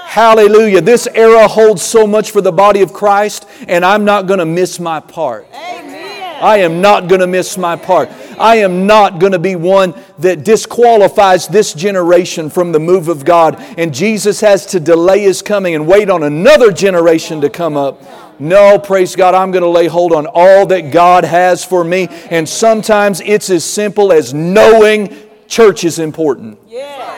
Hallelujah. 0.06 0.82
This 0.82 1.08
era 1.08 1.48
holds 1.48 1.82
so 1.82 2.08
much 2.08 2.32
for 2.32 2.42
the 2.42 2.52
body 2.52 2.82
of 2.82 2.94
Christ, 2.94 3.48
and 3.68 3.84
I'm 3.84 4.06
not 4.06 4.28
going 4.28 4.40
to 4.40 4.46
miss 4.46 4.80
my 4.80 5.00
part. 5.00 5.48
I 5.54 6.60
am 6.60 6.82
not 6.82 7.08
going 7.08 7.22
to 7.22 7.28
miss 7.28 7.58
my 7.58 7.76
part. 7.76 8.10
I 8.40 8.58
am 8.58 8.88
not 8.88 9.20
going 9.20 9.34
to 9.34 9.40
be 9.40 9.56
one 9.56 9.94
that 10.20 10.46
disqualifies 10.46 11.48
this 11.48 11.74
generation 11.74 12.50
from 12.50 12.72
the 12.72 12.80
move 12.80 13.10
of 13.10 13.26
God. 13.26 13.62
And 13.78 13.94
Jesus 13.94 14.40
has 14.40 14.66
to 14.68 14.80
delay 14.80 15.22
his 15.22 15.42
coming 15.42 15.76
and 15.76 15.86
wait 15.86 16.10
on 16.10 16.24
another 16.24 16.72
generation 16.72 17.42
to 17.42 17.50
come 17.50 17.76
up. 17.76 18.02
No, 18.40 18.80
praise 18.80 19.16
God, 19.16 19.36
I'm 19.36 19.52
going 19.52 19.64
to 19.64 19.70
lay 19.70 19.88
hold 19.88 20.14
on 20.14 20.26
all 20.26 20.66
that 20.68 20.92
God 20.92 21.26
has 21.26 21.64
for 21.66 21.84
me. 21.84 22.08
And 22.30 22.48
sometimes 22.48 23.22
it's 23.22 23.50
as 23.50 23.66
simple 23.66 24.14
as 24.14 24.34
knowing 24.34 25.16
church 25.48 25.84
is 25.84 26.00
important. 26.00 26.58
Yeah. 26.68 27.10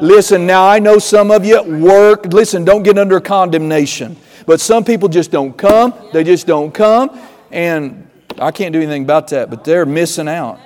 Listen, 0.00 0.46
now 0.46 0.68
I 0.68 0.78
know 0.78 0.98
some 0.98 1.30
of 1.30 1.44
you 1.44 1.62
work. 1.62 2.26
Listen, 2.26 2.64
don't 2.64 2.82
get 2.82 2.98
under 2.98 3.18
condemnation. 3.18 4.16
But 4.44 4.60
some 4.60 4.84
people 4.84 5.08
just 5.08 5.30
don't 5.30 5.56
come. 5.56 5.94
They 6.12 6.22
just 6.22 6.46
don't 6.46 6.72
come. 6.72 7.18
And 7.50 8.08
I 8.38 8.50
can't 8.50 8.72
do 8.72 8.80
anything 8.80 9.04
about 9.04 9.28
that, 9.28 9.48
but 9.48 9.64
they're 9.64 9.86
missing 9.86 10.28
out. 10.28 10.60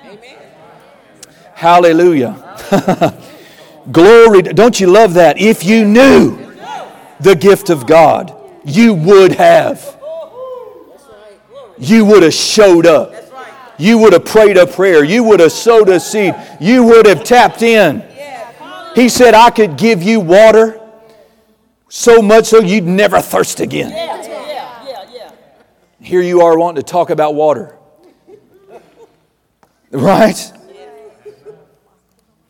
Hallelujah. 1.53 2.57
Glory. 3.91 4.41
Don't 4.41 4.79
you 4.79 4.87
love 4.87 5.13
that? 5.13 5.39
If 5.39 5.63
you 5.63 5.85
knew 5.85 6.50
the 7.21 7.35
gift 7.35 7.69
of 7.69 7.85
God, 7.85 8.35
you 8.65 8.93
would 8.93 9.33
have. 9.33 9.97
You 11.77 12.05
would 12.05 12.23
have 12.23 12.33
showed 12.33 12.85
up. 12.85 13.13
You 13.77 13.97
would 13.97 14.13
have 14.13 14.25
prayed 14.25 14.57
a 14.57 14.67
prayer. 14.67 15.03
You 15.03 15.23
would 15.23 15.39
have 15.39 15.51
sowed 15.51 15.89
a 15.89 15.99
seed. 15.99 16.35
You 16.59 16.83
would 16.83 17.07
have 17.07 17.23
tapped 17.23 17.63
in. 17.63 18.03
He 18.93 19.09
said, 19.09 19.33
I 19.33 19.49
could 19.49 19.77
give 19.77 20.03
you 20.03 20.19
water 20.19 20.79
so 21.89 22.21
much 22.21 22.45
so 22.45 22.59
you'd 22.59 22.83
never 22.83 23.19
thirst 23.21 23.59
again. 23.59 23.91
Here 25.99 26.21
you 26.21 26.41
are 26.41 26.57
wanting 26.57 26.83
to 26.83 26.89
talk 26.89 27.09
about 27.09 27.35
water. 27.35 27.77
Right? 29.91 30.51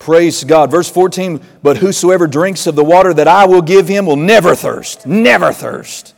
Praise 0.01 0.43
God. 0.43 0.71
Verse 0.71 0.89
14, 0.89 1.39
but 1.61 1.77
whosoever 1.77 2.25
drinks 2.25 2.65
of 2.65 2.75
the 2.75 2.83
water 2.83 3.13
that 3.13 3.27
I 3.27 3.45
will 3.45 3.61
give 3.61 3.87
him 3.87 4.07
will 4.07 4.15
never 4.15 4.55
thirst, 4.55 5.05
never 5.05 5.53
thirst. 5.53 6.15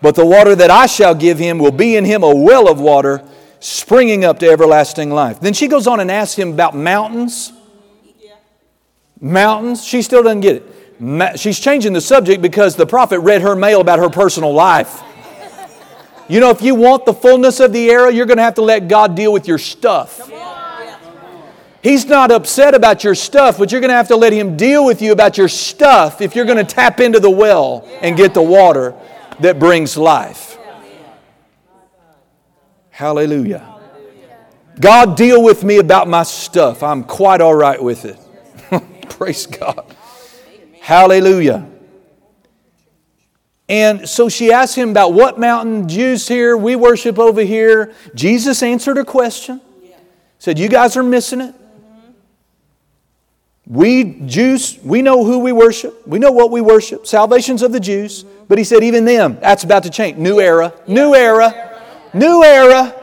But 0.00 0.14
the 0.14 0.24
water 0.24 0.54
that 0.54 0.70
I 0.70 0.86
shall 0.86 1.16
give 1.16 1.40
him 1.40 1.58
will 1.58 1.72
be 1.72 1.96
in 1.96 2.04
him 2.04 2.22
a 2.22 2.32
well 2.32 2.70
of 2.70 2.80
water 2.80 3.24
springing 3.58 4.24
up 4.24 4.38
to 4.38 4.48
everlasting 4.48 5.10
life. 5.10 5.40
Then 5.40 5.54
she 5.54 5.66
goes 5.66 5.88
on 5.88 5.98
and 5.98 6.08
asks 6.08 6.38
him 6.38 6.52
about 6.52 6.76
mountains. 6.76 7.52
Mountains. 9.20 9.84
She 9.84 10.00
still 10.00 10.22
doesn't 10.22 10.42
get 10.42 10.62
it. 10.62 11.40
She's 11.40 11.58
changing 11.58 11.94
the 11.94 12.00
subject 12.00 12.40
because 12.40 12.76
the 12.76 12.86
prophet 12.86 13.18
read 13.18 13.42
her 13.42 13.56
mail 13.56 13.80
about 13.80 13.98
her 13.98 14.08
personal 14.08 14.52
life. 14.52 15.02
You 16.28 16.38
know, 16.38 16.50
if 16.50 16.62
you 16.62 16.76
want 16.76 17.06
the 17.06 17.14
fullness 17.14 17.58
of 17.58 17.72
the 17.72 17.90
era, 17.90 18.12
you're 18.12 18.26
going 18.26 18.36
to 18.36 18.44
have 18.44 18.54
to 18.54 18.62
let 18.62 18.86
God 18.86 19.16
deal 19.16 19.32
with 19.32 19.48
your 19.48 19.58
stuff. 19.58 20.30
He's 21.82 22.06
not 22.06 22.32
upset 22.32 22.74
about 22.74 23.04
your 23.04 23.14
stuff, 23.14 23.58
but 23.58 23.70
you're 23.70 23.80
going 23.80 23.90
to 23.90 23.96
have 23.96 24.08
to 24.08 24.16
let 24.16 24.32
Him 24.32 24.56
deal 24.56 24.84
with 24.84 25.00
you 25.00 25.12
about 25.12 25.38
your 25.38 25.48
stuff 25.48 26.20
if 26.20 26.34
you're 26.34 26.44
going 26.44 26.58
to 26.58 26.64
tap 26.64 27.00
into 27.00 27.20
the 27.20 27.30
well 27.30 27.88
and 28.00 28.16
get 28.16 28.34
the 28.34 28.42
water 28.42 28.94
that 29.40 29.58
brings 29.58 29.96
life. 29.96 30.58
Hallelujah. 32.90 33.76
God, 34.80 35.16
deal 35.16 35.42
with 35.42 35.62
me 35.62 35.78
about 35.78 36.08
my 36.08 36.24
stuff. 36.24 36.82
I'm 36.82 37.04
quite 37.04 37.40
all 37.40 37.54
right 37.54 37.80
with 37.80 38.04
it. 38.04 38.18
Praise 39.08 39.46
God. 39.46 39.94
Hallelujah. 40.80 41.68
And 43.68 44.08
so 44.08 44.28
she 44.28 44.50
asked 44.50 44.76
him 44.76 44.90
about 44.90 45.12
what 45.12 45.38
mountain 45.38 45.88
Jews 45.88 46.26
here, 46.26 46.56
we 46.56 46.74
worship 46.74 47.18
over 47.18 47.42
here. 47.42 47.92
Jesus 48.14 48.62
answered 48.62 48.96
her 48.96 49.04
question. 49.04 49.60
Said, 50.38 50.58
You 50.58 50.68
guys 50.68 50.96
are 50.96 51.02
missing 51.02 51.40
it. 51.40 51.54
We 53.68 54.22
Jews, 54.26 54.78
we 54.82 55.02
know 55.02 55.24
who 55.24 55.38
we 55.38 55.52
worship. 55.52 56.06
We 56.06 56.18
know 56.18 56.32
what 56.32 56.50
we 56.50 56.60
worship. 56.60 57.06
Salvation's 57.06 57.62
of 57.62 57.70
the 57.70 57.80
Jews. 57.80 58.24
But 58.48 58.58
he 58.58 58.64
said, 58.64 58.82
even 58.82 59.04
them, 59.04 59.38
that's 59.40 59.62
about 59.62 59.82
to 59.82 59.90
change. 59.90 60.16
New 60.16 60.40
era. 60.40 60.72
New 60.86 61.14
era. 61.14 61.78
New 62.14 62.42
era. 62.42 62.94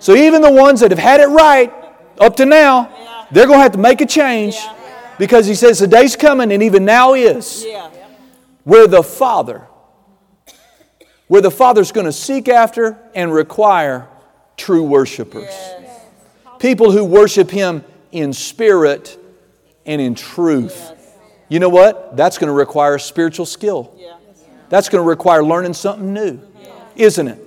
So 0.00 0.14
even 0.14 0.42
the 0.42 0.50
ones 0.50 0.80
that 0.80 0.90
have 0.90 0.98
had 0.98 1.20
it 1.20 1.28
right 1.28 1.72
up 2.18 2.36
to 2.36 2.46
now, 2.46 3.26
they're 3.30 3.46
going 3.46 3.58
to 3.58 3.62
have 3.62 3.72
to 3.72 3.78
make 3.78 4.00
a 4.00 4.06
change. 4.06 4.58
Because 5.18 5.46
he 5.46 5.54
says 5.54 5.78
the 5.78 5.86
day's 5.86 6.14
coming, 6.14 6.52
and 6.52 6.62
even 6.62 6.84
now 6.84 7.14
is, 7.14 7.64
where 8.64 8.86
the 8.86 9.02
Father 9.02 9.66
where 11.28 11.40
the 11.40 11.50
Father's 11.50 11.92
going 11.92 12.06
to 12.06 12.12
seek 12.12 12.48
after 12.48 12.98
and 13.14 13.32
require 13.32 14.08
true 14.56 14.84
worshipers. 14.84 15.52
People 16.58 16.90
who 16.90 17.04
worship 17.04 17.50
Him 17.50 17.84
in 18.12 18.32
spirit 18.32 19.18
and 19.86 20.00
in 20.00 20.14
truth. 20.14 20.92
You 21.48 21.60
know 21.60 21.68
what? 21.68 22.16
That's 22.16 22.38
going 22.38 22.48
to 22.48 22.54
require 22.54 22.98
spiritual 22.98 23.46
skill. 23.46 23.98
That's 24.68 24.88
going 24.88 25.02
to 25.02 25.08
require 25.08 25.44
learning 25.44 25.74
something 25.74 26.12
new, 26.12 26.40
isn't 26.96 27.28
it? 27.28 27.42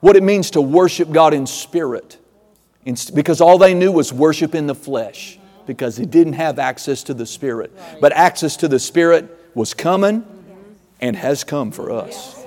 What 0.00 0.16
it 0.16 0.22
means 0.22 0.52
to 0.52 0.60
worship 0.60 1.10
God 1.10 1.34
in 1.34 1.46
spirit. 1.46 2.16
Because 3.12 3.40
all 3.40 3.58
they 3.58 3.74
knew 3.74 3.92
was 3.92 4.12
worship 4.12 4.54
in 4.54 4.66
the 4.66 4.74
flesh, 4.74 5.38
because 5.66 5.96
they 5.96 6.06
didn't 6.06 6.32
have 6.32 6.58
access 6.58 7.02
to 7.04 7.14
the 7.14 7.26
Spirit. 7.26 7.70
But 8.00 8.12
access 8.12 8.56
to 8.56 8.68
the 8.68 8.78
Spirit 8.78 9.28
was 9.54 9.74
coming 9.74 10.24
and 11.00 11.14
has 11.14 11.44
come 11.44 11.70
for 11.70 11.92
us. 11.92 12.42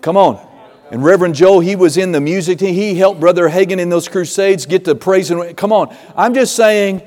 Come 0.00 0.16
on. 0.16 0.49
And 0.90 1.04
Reverend 1.04 1.36
Joe, 1.36 1.60
he 1.60 1.76
was 1.76 1.96
in 1.96 2.10
the 2.10 2.20
music 2.20 2.58
team. 2.58 2.74
He 2.74 2.96
helped 2.96 3.20
Brother 3.20 3.48
Hagin 3.48 3.78
in 3.78 3.88
those 3.88 4.08
crusades 4.08 4.66
get 4.66 4.84
to 4.86 4.94
praise 4.94 5.30
and 5.30 5.56
come 5.56 5.72
on. 5.72 5.96
I'm 6.16 6.34
just 6.34 6.56
saying, 6.56 7.02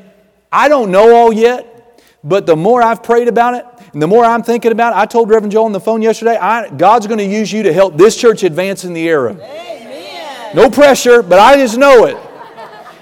I 0.52 0.70
don't 0.70 0.90
know 0.90 1.14
all 1.16 1.34
yet, 1.34 2.02
but 2.24 2.46
the 2.46 2.56
more 2.56 2.82
I've 2.82 3.04
prayed 3.04 3.28
about 3.28 3.56
it, 3.56 3.66
and 3.92 4.02
the 4.02 4.08
more 4.08 4.24
I'm 4.24 4.42
thinking 4.42 4.72
about 4.72 4.94
it, 4.94 4.98
I 4.98 5.06
told 5.06 5.30
Reverend 5.30 5.52
Joe 5.52 5.66
on 5.66 5.74
the 5.74 5.80
phone 5.80 6.02
yesterday, 6.02 6.38
I, 6.38 6.70
God's 6.70 7.08
going 7.08 7.18
to 7.18 7.26
use 7.26 7.52
you 7.52 7.64
to 7.64 7.74
help 7.74 7.98
this 7.98 8.16
church 8.16 8.44
advance 8.44 8.86
in 8.86 8.94
the 8.94 9.08
era. 9.08 9.34
Amen. 9.34 10.56
No 10.56 10.70
pressure, 10.70 11.22
but 11.22 11.40
I 11.40 11.58
just 11.58 11.78
know 11.78 12.06
it. 12.06 12.18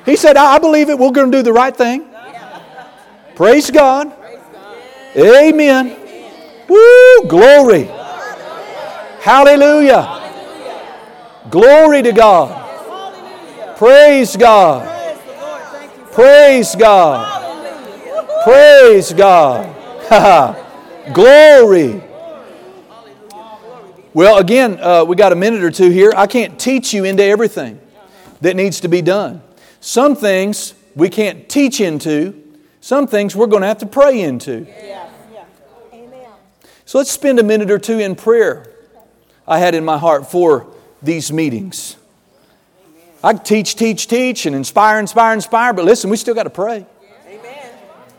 He 0.05 0.15
said, 0.15 0.35
I 0.35 0.57
believe 0.57 0.89
it. 0.89 0.97
We're 0.97 1.11
going 1.11 1.31
to 1.31 1.37
do 1.37 1.43
the 1.43 1.53
right 1.53 1.75
thing. 1.75 2.07
Praise 3.35 3.69
God. 3.69 4.17
Praise 4.19 4.39
God. 4.51 4.77
Amen. 5.15 5.91
Amen. 5.91 6.67
Woo, 6.67 7.27
glory. 7.27 7.83
Hallelujah. 9.21 10.20
Glory 11.49 12.03
to 12.03 12.11
God. 12.11 13.77
Praise 13.77 14.37
God. 14.37 14.87
Praise 16.11 16.75
God. 16.75 18.43
Praise 18.43 19.13
God. 19.13 19.75
Glory. 21.13 22.03
Well, 24.13 24.37
again, 24.37 24.77
uh, 24.81 25.05
we 25.05 25.15
got 25.15 25.31
a 25.31 25.35
minute 25.35 25.63
or 25.63 25.71
two 25.71 25.89
here. 25.89 26.13
I 26.15 26.27
can't 26.27 26.59
teach 26.59 26.93
you 26.93 27.05
into 27.05 27.23
everything. 27.23 27.79
that 28.41 28.55
needs 28.55 28.79
to 28.81 28.87
be 28.87 29.01
done. 29.01 29.41
Some 29.79 30.15
things 30.15 30.73
we 30.95 31.09
can't 31.09 31.47
teach 31.47 31.79
into, 31.79 32.43
some 32.81 33.07
things 33.07 33.35
we're 33.35 33.47
going 33.47 33.61
to 33.61 33.67
have 33.67 33.77
to 33.79 33.85
pray 33.85 34.21
into. 34.21 34.67
So 36.85 36.97
let's 36.97 37.11
spend 37.11 37.39
a 37.39 37.43
minute 37.43 37.71
or 37.71 37.79
two 37.79 37.99
in 37.99 38.15
prayer. 38.15 38.67
I 39.47 39.59
had 39.59 39.75
in 39.75 39.85
my 39.85 39.97
heart 39.97 40.29
for 40.29 40.67
these 41.01 41.31
meetings. 41.31 41.97
I 43.23 43.33
teach, 43.33 43.75
teach, 43.75 44.07
teach, 44.07 44.45
and 44.45 44.55
inspire, 44.55 44.99
inspire, 44.99 45.33
inspire, 45.33 45.73
but 45.73 45.85
listen, 45.85 46.09
we 46.09 46.17
still 46.17 46.33
got 46.33 46.43
to 46.43 46.49
pray. 46.49 46.85
Amen. 47.27 47.69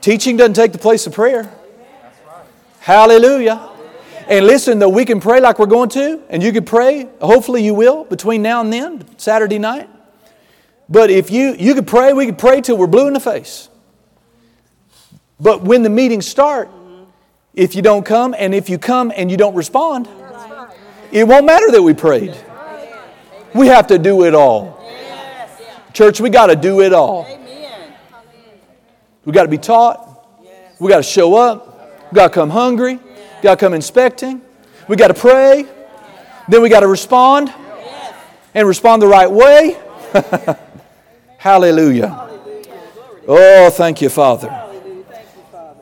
Teaching 0.00 0.36
doesn't 0.36 0.54
take 0.54 0.72
the 0.72 0.78
place 0.78 1.06
of 1.06 1.12
prayer. 1.12 1.52
Hallelujah. 2.80 3.68
And 4.28 4.46
listen, 4.46 4.78
though, 4.78 4.88
we 4.88 5.04
can 5.04 5.20
pray 5.20 5.40
like 5.40 5.58
we're 5.58 5.66
going 5.66 5.88
to, 5.90 6.22
and 6.28 6.42
you 6.42 6.52
can 6.52 6.64
pray, 6.64 7.08
hopefully 7.20 7.64
you 7.64 7.74
will, 7.74 8.04
between 8.04 8.42
now 8.42 8.60
and 8.60 8.72
then, 8.72 9.04
Saturday 9.18 9.58
night. 9.58 9.88
But 10.88 11.10
if 11.10 11.30
you, 11.30 11.54
you 11.58 11.74
could 11.74 11.86
pray, 11.86 12.12
we 12.12 12.26
could 12.26 12.38
pray 12.38 12.60
till 12.60 12.76
we're 12.76 12.86
blue 12.86 13.08
in 13.08 13.14
the 13.14 13.20
face. 13.20 13.68
But 15.40 15.62
when 15.62 15.82
the 15.82 15.90
meetings 15.90 16.26
start, 16.26 16.68
if 17.54 17.74
you 17.74 17.82
don't 17.82 18.04
come, 18.04 18.34
and 18.38 18.54
if 18.54 18.70
you 18.70 18.78
come 18.78 19.12
and 19.14 19.30
you 19.30 19.36
don't 19.36 19.54
respond, 19.54 20.08
it 21.10 21.26
won't 21.26 21.44
matter 21.44 21.70
that 21.72 21.82
we 21.82 21.94
prayed. 21.94 22.36
We 23.54 23.66
have 23.66 23.86
to 23.88 23.98
do 23.98 24.24
it 24.24 24.34
all. 24.34 24.78
Church, 25.92 26.20
we 26.20 26.30
got 26.30 26.46
to 26.46 26.56
do 26.56 26.80
it 26.80 26.92
all. 26.92 27.26
We 29.24 29.32
got 29.32 29.42
to 29.42 29.48
be 29.48 29.58
taught. 29.58 30.08
We 30.80 30.88
got 30.88 30.96
to 30.96 31.02
show 31.02 31.34
up. 31.34 32.10
We 32.10 32.16
got 32.16 32.28
to 32.28 32.34
come 32.34 32.50
hungry. 32.50 32.96
We 32.96 33.42
got 33.42 33.58
to 33.58 33.60
come 33.64 33.74
inspecting. 33.74 34.42
We 34.88 34.96
got 34.96 35.08
to 35.08 35.14
pray. 35.14 35.66
Then 36.48 36.62
we 36.62 36.68
got 36.68 36.80
to 36.80 36.88
respond 36.88 37.52
and 38.54 38.66
respond 38.66 39.02
the 39.02 39.06
right 39.06 39.30
way. 39.30 39.78
Hallelujah. 41.38 42.28
Oh, 43.28 43.70
thank 43.70 44.02
you, 44.02 44.08
Father. 44.08 44.50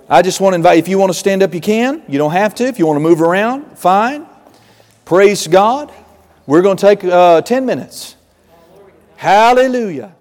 I 0.09 0.23
just 0.23 0.41
want 0.41 0.55
to 0.55 0.57
invite, 0.57 0.79
if 0.79 0.89
you 0.89 0.99
want 0.99 1.13
to 1.13 1.19
stand 1.19 1.43
up, 1.43 1.55
you 1.55 1.61
can. 1.61 2.03
You 2.09 2.19
don't 2.19 2.33
have 2.33 2.55
to. 2.57 2.65
If 2.65 2.79
you 2.79 2.87
want 2.87 2.97
to 2.97 3.01
move 3.01 3.23
around, 3.23 3.79
fine. 3.79 4.27
Praise 5.05 5.47
God. 5.47 5.93
We're 6.47 6.63
going 6.63 6.77
to 6.77 6.87
take 6.87 7.05
uh, 7.05 7.43
10 7.43 7.67
minutes. 7.67 8.17
Hallelujah. 9.17 10.15